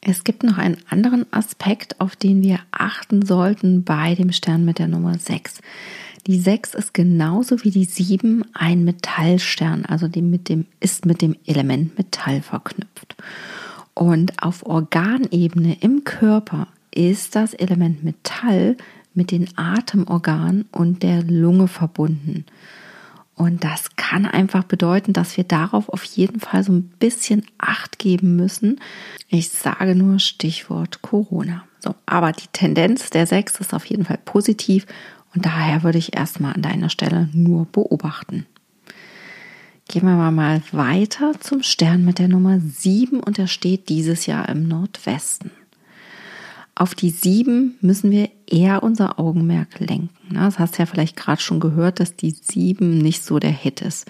[0.00, 4.78] Es gibt noch einen anderen Aspekt, auf den wir achten sollten bei dem Stern mit
[4.78, 5.60] der Nummer 6.
[6.26, 11.22] Die 6 ist genauso wie die 7 ein Metallstern, also die mit dem, ist mit
[11.22, 13.16] dem Element Metall verknüpft.
[13.98, 18.76] Und auf Organebene im Körper ist das Element Metall
[19.12, 22.46] mit den Atemorganen und der Lunge verbunden.
[23.34, 27.98] Und das kann einfach bedeuten, dass wir darauf auf jeden Fall so ein bisschen Acht
[27.98, 28.78] geben müssen.
[29.26, 31.64] Ich sage nur Stichwort Corona.
[31.80, 34.86] So, aber die Tendenz der Sechs ist auf jeden Fall positiv
[35.34, 38.46] und daher würde ich erstmal an deiner Stelle nur beobachten.
[39.88, 44.46] Gehen wir mal weiter zum Stern mit der Nummer 7 und der steht dieses Jahr
[44.50, 45.50] im Nordwesten.
[46.74, 50.34] Auf die 7 müssen wir eher unser Augenmerk lenken.
[50.34, 53.80] Das hast du ja vielleicht gerade schon gehört, dass die 7 nicht so der Hit
[53.80, 54.06] ist.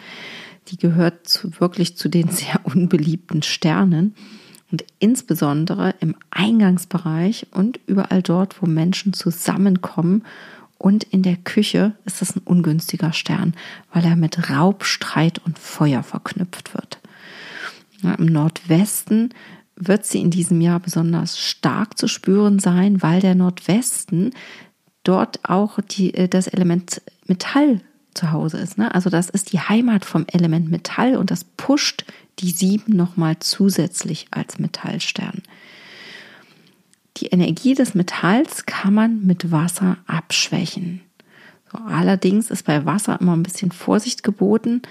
[0.66, 4.16] Die gehört zu, wirklich zu den sehr unbeliebten Sternen
[4.72, 10.24] und insbesondere im Eingangsbereich und überall dort, wo Menschen zusammenkommen
[10.78, 13.54] und in der Küche ist es ein ungünstiger Stern,
[13.92, 17.00] weil er mit Raub, Streit und Feuer verknüpft wird.
[18.02, 19.34] Im Nordwesten
[19.74, 24.32] wird sie in diesem Jahr besonders stark zu spüren sein, weil der Nordwesten
[25.02, 27.80] dort auch die, äh, das Element Metall
[28.14, 28.78] zu Hause ist.
[28.78, 28.94] Ne?
[28.94, 32.04] Also das ist die Heimat vom Element Metall und das pusht
[32.40, 35.42] die sieben nochmal zusätzlich als Metallstern.
[37.20, 41.00] Die Energie des Metalls kann man mit Wasser abschwächen.
[41.70, 44.82] So, allerdings ist bei Wasser immer ein bisschen Vorsicht geboten.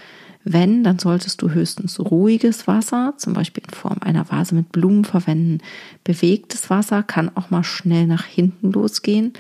[0.44, 5.04] Wenn, dann solltest du höchstens ruhiges Wasser, zum Beispiel in Form einer Vase mit Blumen
[5.04, 5.60] verwenden.
[6.04, 9.34] Bewegtes Wasser kann auch mal schnell nach hinten losgehen.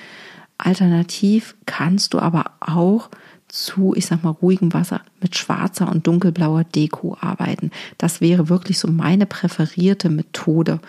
[0.57, 3.09] Alternativ kannst du aber auch
[3.47, 7.71] zu, ich sag mal, ruhigem Wasser mit schwarzer und dunkelblauer Deko arbeiten.
[7.97, 10.79] Das wäre wirklich so meine präferierte Methode.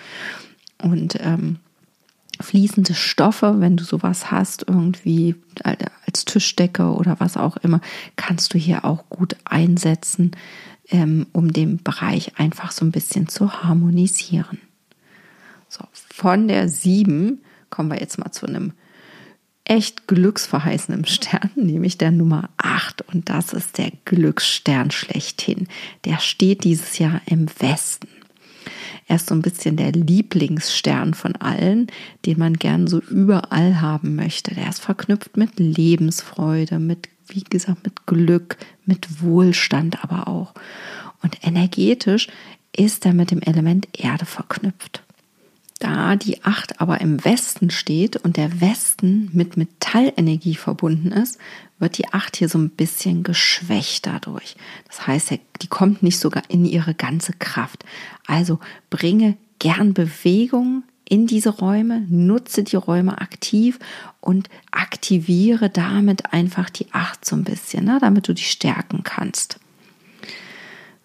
[0.83, 1.59] Und ähm,
[2.41, 7.81] fließende Stoffe, wenn du sowas hast, irgendwie als Tischdecke oder was auch immer,
[8.17, 10.33] kannst du hier auch gut einsetzen,
[10.91, 14.59] ähm, um den Bereich einfach so ein bisschen zu harmonisieren.
[15.69, 18.73] So, von der 7 kommen wir jetzt mal zu einem
[19.65, 23.03] echt glücksverheißenden Stern, nämlich der Nummer 8.
[23.13, 25.69] Und das ist der Glücksstern schlechthin.
[26.05, 28.09] Der steht dieses Jahr im Westen.
[29.07, 31.89] Er ist so ein bisschen der Lieblingsstern von allen,
[32.27, 34.55] den man gern so überall haben möchte.
[34.55, 40.55] Der ist verknüpft mit Lebensfreude, mit, wie gesagt, mit Glück, mit Wohlstand aber auch.
[41.23, 42.29] Und energetisch
[42.77, 45.03] ist er mit dem Element Erde verknüpft.
[45.79, 51.39] Da die Acht aber im Westen steht und der Westen mit Metallenergie verbunden ist,
[51.79, 54.57] wird die Acht hier so ein bisschen geschwächt dadurch.
[54.89, 57.85] Das heißt, die kommt nicht sogar in ihre ganze Kraft.
[58.27, 58.59] Also
[58.91, 63.79] bringe gern Bewegung in diese Räume, nutze die Räume aktiv
[64.21, 69.59] und aktiviere damit einfach die Acht so ein bisschen, ne, damit du die stärken kannst.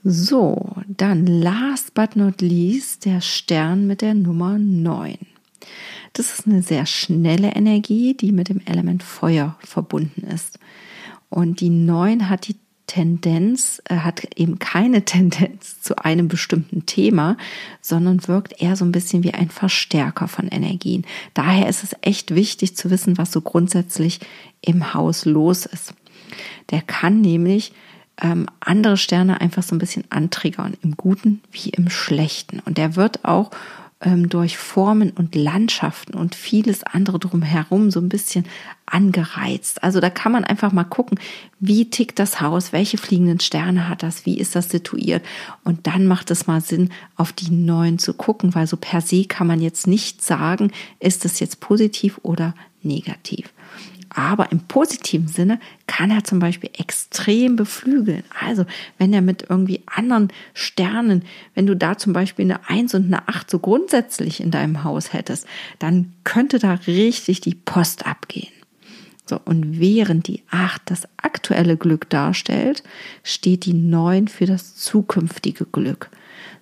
[0.04, 5.18] So, dann last but not least der Stern mit der Nummer 9.
[6.12, 10.60] Das ist eine sehr schnelle Energie, die mit dem Element Feuer verbunden ist.
[11.30, 17.38] Und die 9 hat die Tendenz, äh, hat eben keine Tendenz zu einem bestimmten Thema,
[17.80, 21.06] sondern wirkt eher so ein bisschen wie ein Verstärker von Energien.
[21.34, 24.20] Daher ist es echt wichtig zu wissen, was so grundsätzlich
[24.60, 25.94] im Haus los ist.
[26.72, 27.72] Der kann nämlich
[28.22, 32.60] ähm, andere Sterne einfach so ein bisschen antriggern, im Guten wie im Schlechten.
[32.60, 33.52] Und der wird auch
[34.04, 38.46] ähm, durch Formen und Landschaften und vieles andere drumherum so ein bisschen
[38.86, 39.84] angereizt.
[39.84, 41.20] Also da kann man einfach mal gucken,
[41.60, 45.24] wie tickt das Haus, welche fliegenden Sterne hat das, wie ist das situiert.
[45.64, 49.26] Und dann macht es mal Sinn, auf die neuen zu gucken, weil so per se
[49.26, 52.54] kann man jetzt nicht sagen, ist es jetzt positiv oder
[52.84, 53.54] negativ.
[54.14, 58.24] Aber im positiven Sinne kann er zum Beispiel extrem beflügeln.
[58.40, 58.66] Also
[58.98, 61.24] wenn er mit irgendwie anderen Sternen,
[61.56, 65.14] wenn du da zum Beispiel eine Eins und eine Acht so grundsätzlich in deinem Haus
[65.14, 65.48] hättest,
[65.80, 68.54] dann könnte da richtig die Post abgehen.
[69.26, 72.84] So, und während die Acht das aktuelle Glück darstellt,
[73.24, 76.10] steht die Neun für das zukünftige Glück.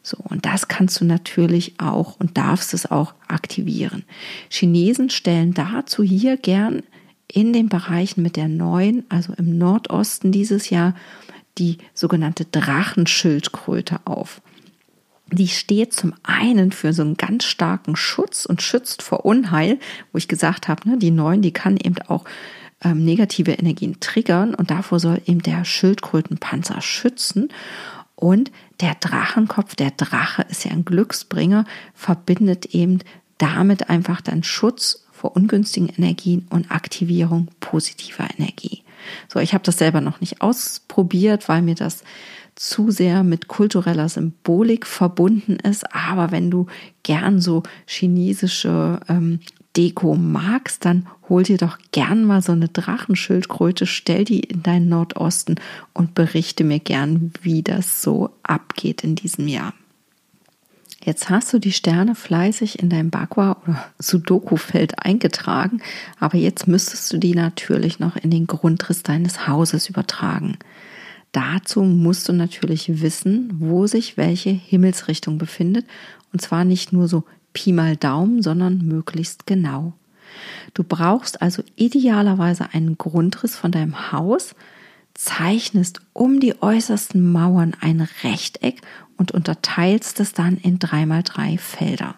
[0.04, 4.04] So, und das kannst du natürlich auch und darfst es auch aktivieren.
[4.50, 6.84] Chinesen stellen dazu hier gern
[7.34, 10.96] in den Bereichen mit der neuen, also im Nordosten dieses Jahr,
[11.58, 14.42] die sogenannte Drachenschildkröte auf.
[15.32, 19.80] Die steht zum einen für so einen ganz starken Schutz und schützt vor Unheil,
[20.12, 22.26] wo ich gesagt habe, ne, die neuen, die kann eben auch
[22.84, 27.50] ähm, negative Energien triggern und davor soll eben der Schildkrötenpanzer schützen.
[28.16, 28.52] Und
[28.82, 33.00] der Drachenkopf, der Drache ist ja ein Glücksbringer, verbindet eben
[33.38, 38.82] damit einfach dann Schutz vor ungünstigen Energien und Aktivierung positiver Energie.
[39.32, 42.04] So, ich habe das selber noch nicht ausprobiert, weil mir das
[42.56, 45.96] zu sehr mit kultureller Symbolik verbunden ist.
[45.96, 46.66] Aber wenn du
[47.04, 49.42] gern so chinesische ähm,
[49.78, 54.90] Deko magst, dann hol dir doch gern mal so eine Drachenschildkröte, stell die in deinen
[54.90, 55.56] Nordosten
[55.94, 59.74] und berichte mir gern, wie das so abgeht in diesem Jahr.
[61.04, 65.82] Jetzt hast du die Sterne fleißig in dein Bagua oder Sudoku-Feld eingetragen,
[66.20, 70.58] aber jetzt müsstest du die natürlich noch in den Grundriss deines Hauses übertragen.
[71.32, 75.88] Dazu musst du natürlich wissen, wo sich welche Himmelsrichtung befindet
[76.34, 77.24] und zwar nicht nur so
[77.54, 79.94] Pi mal Daumen, sondern möglichst genau.
[80.74, 84.56] Du brauchst also idealerweise einen Grundriss von deinem Haus,
[85.14, 88.82] zeichnest um die äußersten Mauern ein Rechteck
[89.22, 92.16] und unterteilst es dann in drei mal drei Felder.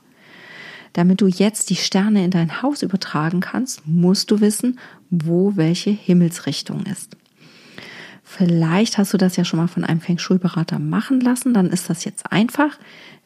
[0.93, 4.79] Damit du jetzt die Sterne in dein Haus übertragen kannst, musst du wissen,
[5.09, 7.17] wo welche Himmelsrichtung ist.
[8.23, 11.89] Vielleicht hast du das ja schon mal von einem Feng Shui-Berater machen lassen, dann ist
[11.89, 12.79] das jetzt einfach.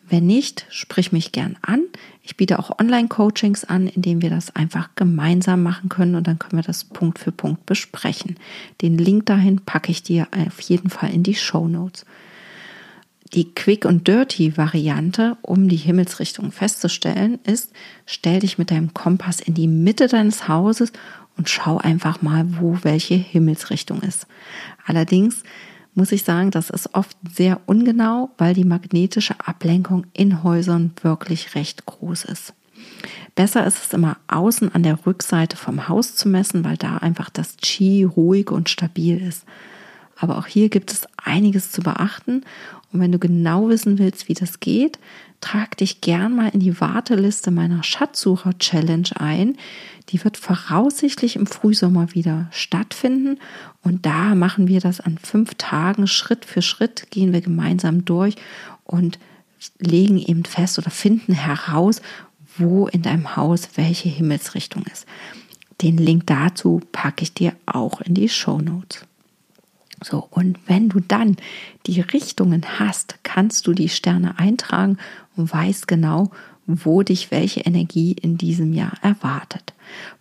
[0.10, 1.84] Wenn nicht, sprich mich gern an.
[2.24, 6.40] Ich biete auch Online-Coachings an, in denen wir das einfach gemeinsam machen können und dann
[6.40, 8.38] können wir das Punkt für Punkt besprechen.
[8.82, 12.06] Den Link dahin packe ich dir auf jeden Fall in die Show Notes.
[13.34, 17.72] Die Quick und Dirty Variante, um die Himmelsrichtung festzustellen, ist,
[18.06, 20.94] stell dich mit deinem Kompass in die Mitte deines Hauses
[21.38, 24.28] und schau einfach mal, wo welche Himmelsrichtung ist.
[24.86, 25.44] Allerdings
[25.94, 31.56] muss ich sagen, das ist oft sehr ungenau, weil die magnetische Ablenkung in Häusern wirklich
[31.56, 32.54] recht groß ist.
[33.36, 37.30] Besser ist es immer außen an der Rückseite vom Haus zu messen, weil da einfach
[37.30, 39.44] das Qi ruhig und stabil ist.
[40.18, 42.44] Aber auch hier gibt es einiges zu beachten.
[42.92, 44.98] Und wenn du genau wissen willst, wie das geht,
[45.42, 49.58] trag dich gern mal in die Warteliste meiner Schatzsucher-Challenge ein.
[50.10, 53.40] Die wird voraussichtlich im Frühsommer wieder stattfinden.
[53.84, 58.36] Und da machen wir das an fünf Tagen Schritt für Schritt, gehen wir gemeinsam durch
[58.84, 59.20] und
[59.80, 62.02] legen eben fest oder finden heraus,
[62.58, 65.06] wo in deinem Haus welche Himmelsrichtung ist.
[65.82, 69.06] Den Link dazu packe ich dir auch in die Show Notes.
[70.04, 71.38] So, und wenn du dann
[71.86, 74.98] die Richtungen hast, kannst du die Sterne eintragen
[75.36, 76.32] und weißt genau,
[76.68, 79.74] wo dich welche Energie in diesem Jahr erwartet.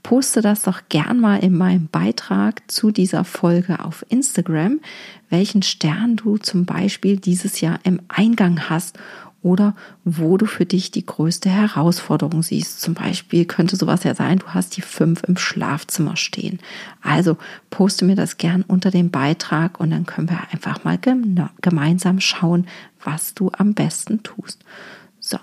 [0.04, 4.80] Poste das doch gern mal in meinem Beitrag zu dieser Folge auf Instagram,
[5.28, 8.96] welchen Stern du zum Beispiel dieses Jahr im Eingang hast
[9.42, 12.80] oder wo du für dich die größte Herausforderung siehst.
[12.80, 16.58] Zum Beispiel könnte sowas ja sein, du hast die fünf im Schlafzimmer stehen.
[17.00, 17.36] Also
[17.70, 20.98] poste mir das gern unter dem Beitrag und dann können wir einfach mal
[21.60, 22.66] gemeinsam schauen,
[23.04, 24.64] was du am besten tust.
[25.20, 25.38] So,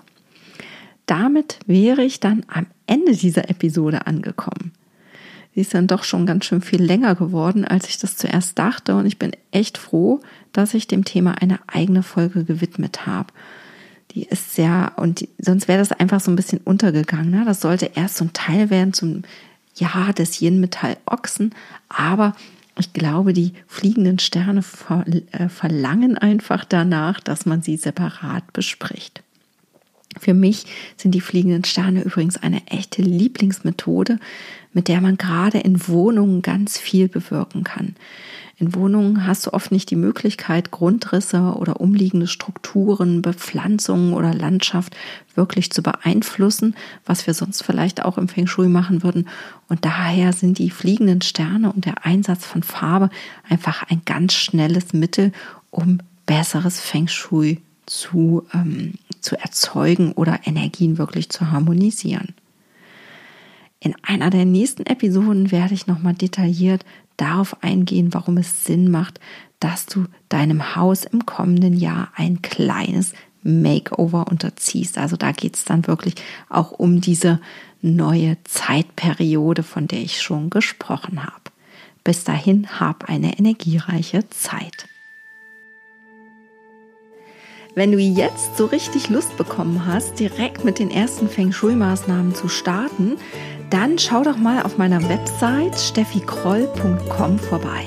[1.06, 4.72] damit wäre ich dann am Ende dieser Episode angekommen.
[5.54, 8.96] Sie ist dann doch schon ganz schön viel länger geworden, als ich das zuerst dachte.
[8.96, 10.20] Und ich bin echt froh,
[10.52, 13.32] dass ich dem Thema eine eigene Folge gewidmet habe
[14.14, 17.30] die ist sehr, und die, sonst wäre das einfach so ein bisschen untergegangen.
[17.30, 17.44] Ne?
[17.44, 19.22] Das sollte erst so ein Teil werden zum
[19.74, 21.54] Ja des Yin-Metall Ochsen,
[21.88, 22.34] aber
[22.78, 29.22] ich glaube, die fliegenden Sterne ver, äh, verlangen einfach danach, dass man sie separat bespricht.
[30.18, 34.18] Für mich sind die fliegenden Sterne übrigens eine echte Lieblingsmethode,
[34.72, 37.96] mit der man gerade in Wohnungen ganz viel bewirken kann.
[38.56, 44.94] In Wohnungen hast du oft nicht die Möglichkeit, Grundrisse oder umliegende Strukturen, Bepflanzungen oder Landschaft
[45.34, 49.28] wirklich zu beeinflussen, was wir sonst vielleicht auch im Feng Shui machen würden.
[49.68, 53.10] Und daher sind die fliegenden Sterne und der Einsatz von Farbe
[53.48, 55.32] einfach ein ganz schnelles Mittel,
[55.70, 62.34] um besseres Feng Shui zu, ähm, zu erzeugen oder Energien wirklich zu harmonisieren.
[63.80, 66.86] In einer der nächsten Episoden werde ich nochmal detailliert
[67.16, 69.20] darauf eingehen, warum es Sinn macht,
[69.60, 73.12] dass du deinem Haus im kommenden Jahr ein kleines
[73.42, 74.98] Makeover unterziehst.
[74.98, 76.14] Also da geht es dann wirklich
[76.48, 77.40] auch um diese
[77.82, 81.50] neue Zeitperiode, von der ich schon gesprochen habe.
[82.02, 84.86] Bis dahin hab eine energiereiche Zeit.
[87.76, 92.46] Wenn du jetzt so richtig Lust bekommen hast, direkt mit den ersten Feng Shui-Maßnahmen zu
[92.46, 93.16] starten,
[93.68, 97.82] dann schau doch mal auf meiner Website steffikroll.com vorbei.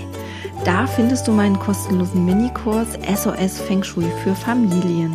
[0.66, 5.14] Da findest du meinen kostenlosen Minikurs SOS Feng Shui für Familien.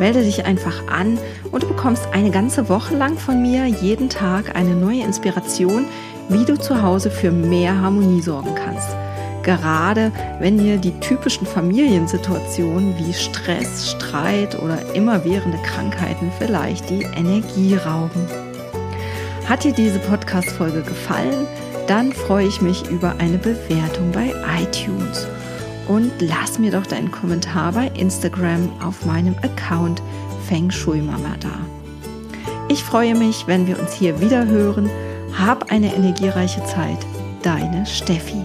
[0.00, 1.16] Melde dich einfach an
[1.52, 5.86] und du bekommst eine ganze Woche lang von mir jeden Tag eine neue Inspiration,
[6.28, 8.96] wie du zu Hause für mehr Harmonie sorgen kannst.
[9.42, 17.74] Gerade wenn dir die typischen Familiensituationen wie Stress, Streit oder immerwährende Krankheiten vielleicht die Energie
[17.74, 18.26] rauben.
[19.48, 21.46] Hat dir diese Podcast-Folge gefallen?
[21.88, 24.32] Dann freue ich mich über eine Bewertung bei
[24.62, 25.26] iTunes.
[25.88, 30.00] Und lass mir doch deinen Kommentar bei Instagram auf meinem Account
[30.48, 31.58] Feng Shui Mama da.
[32.68, 34.88] Ich freue mich, wenn wir uns hier wieder hören.
[35.36, 36.98] Hab eine energiereiche Zeit.
[37.42, 38.42] Deine Steffi.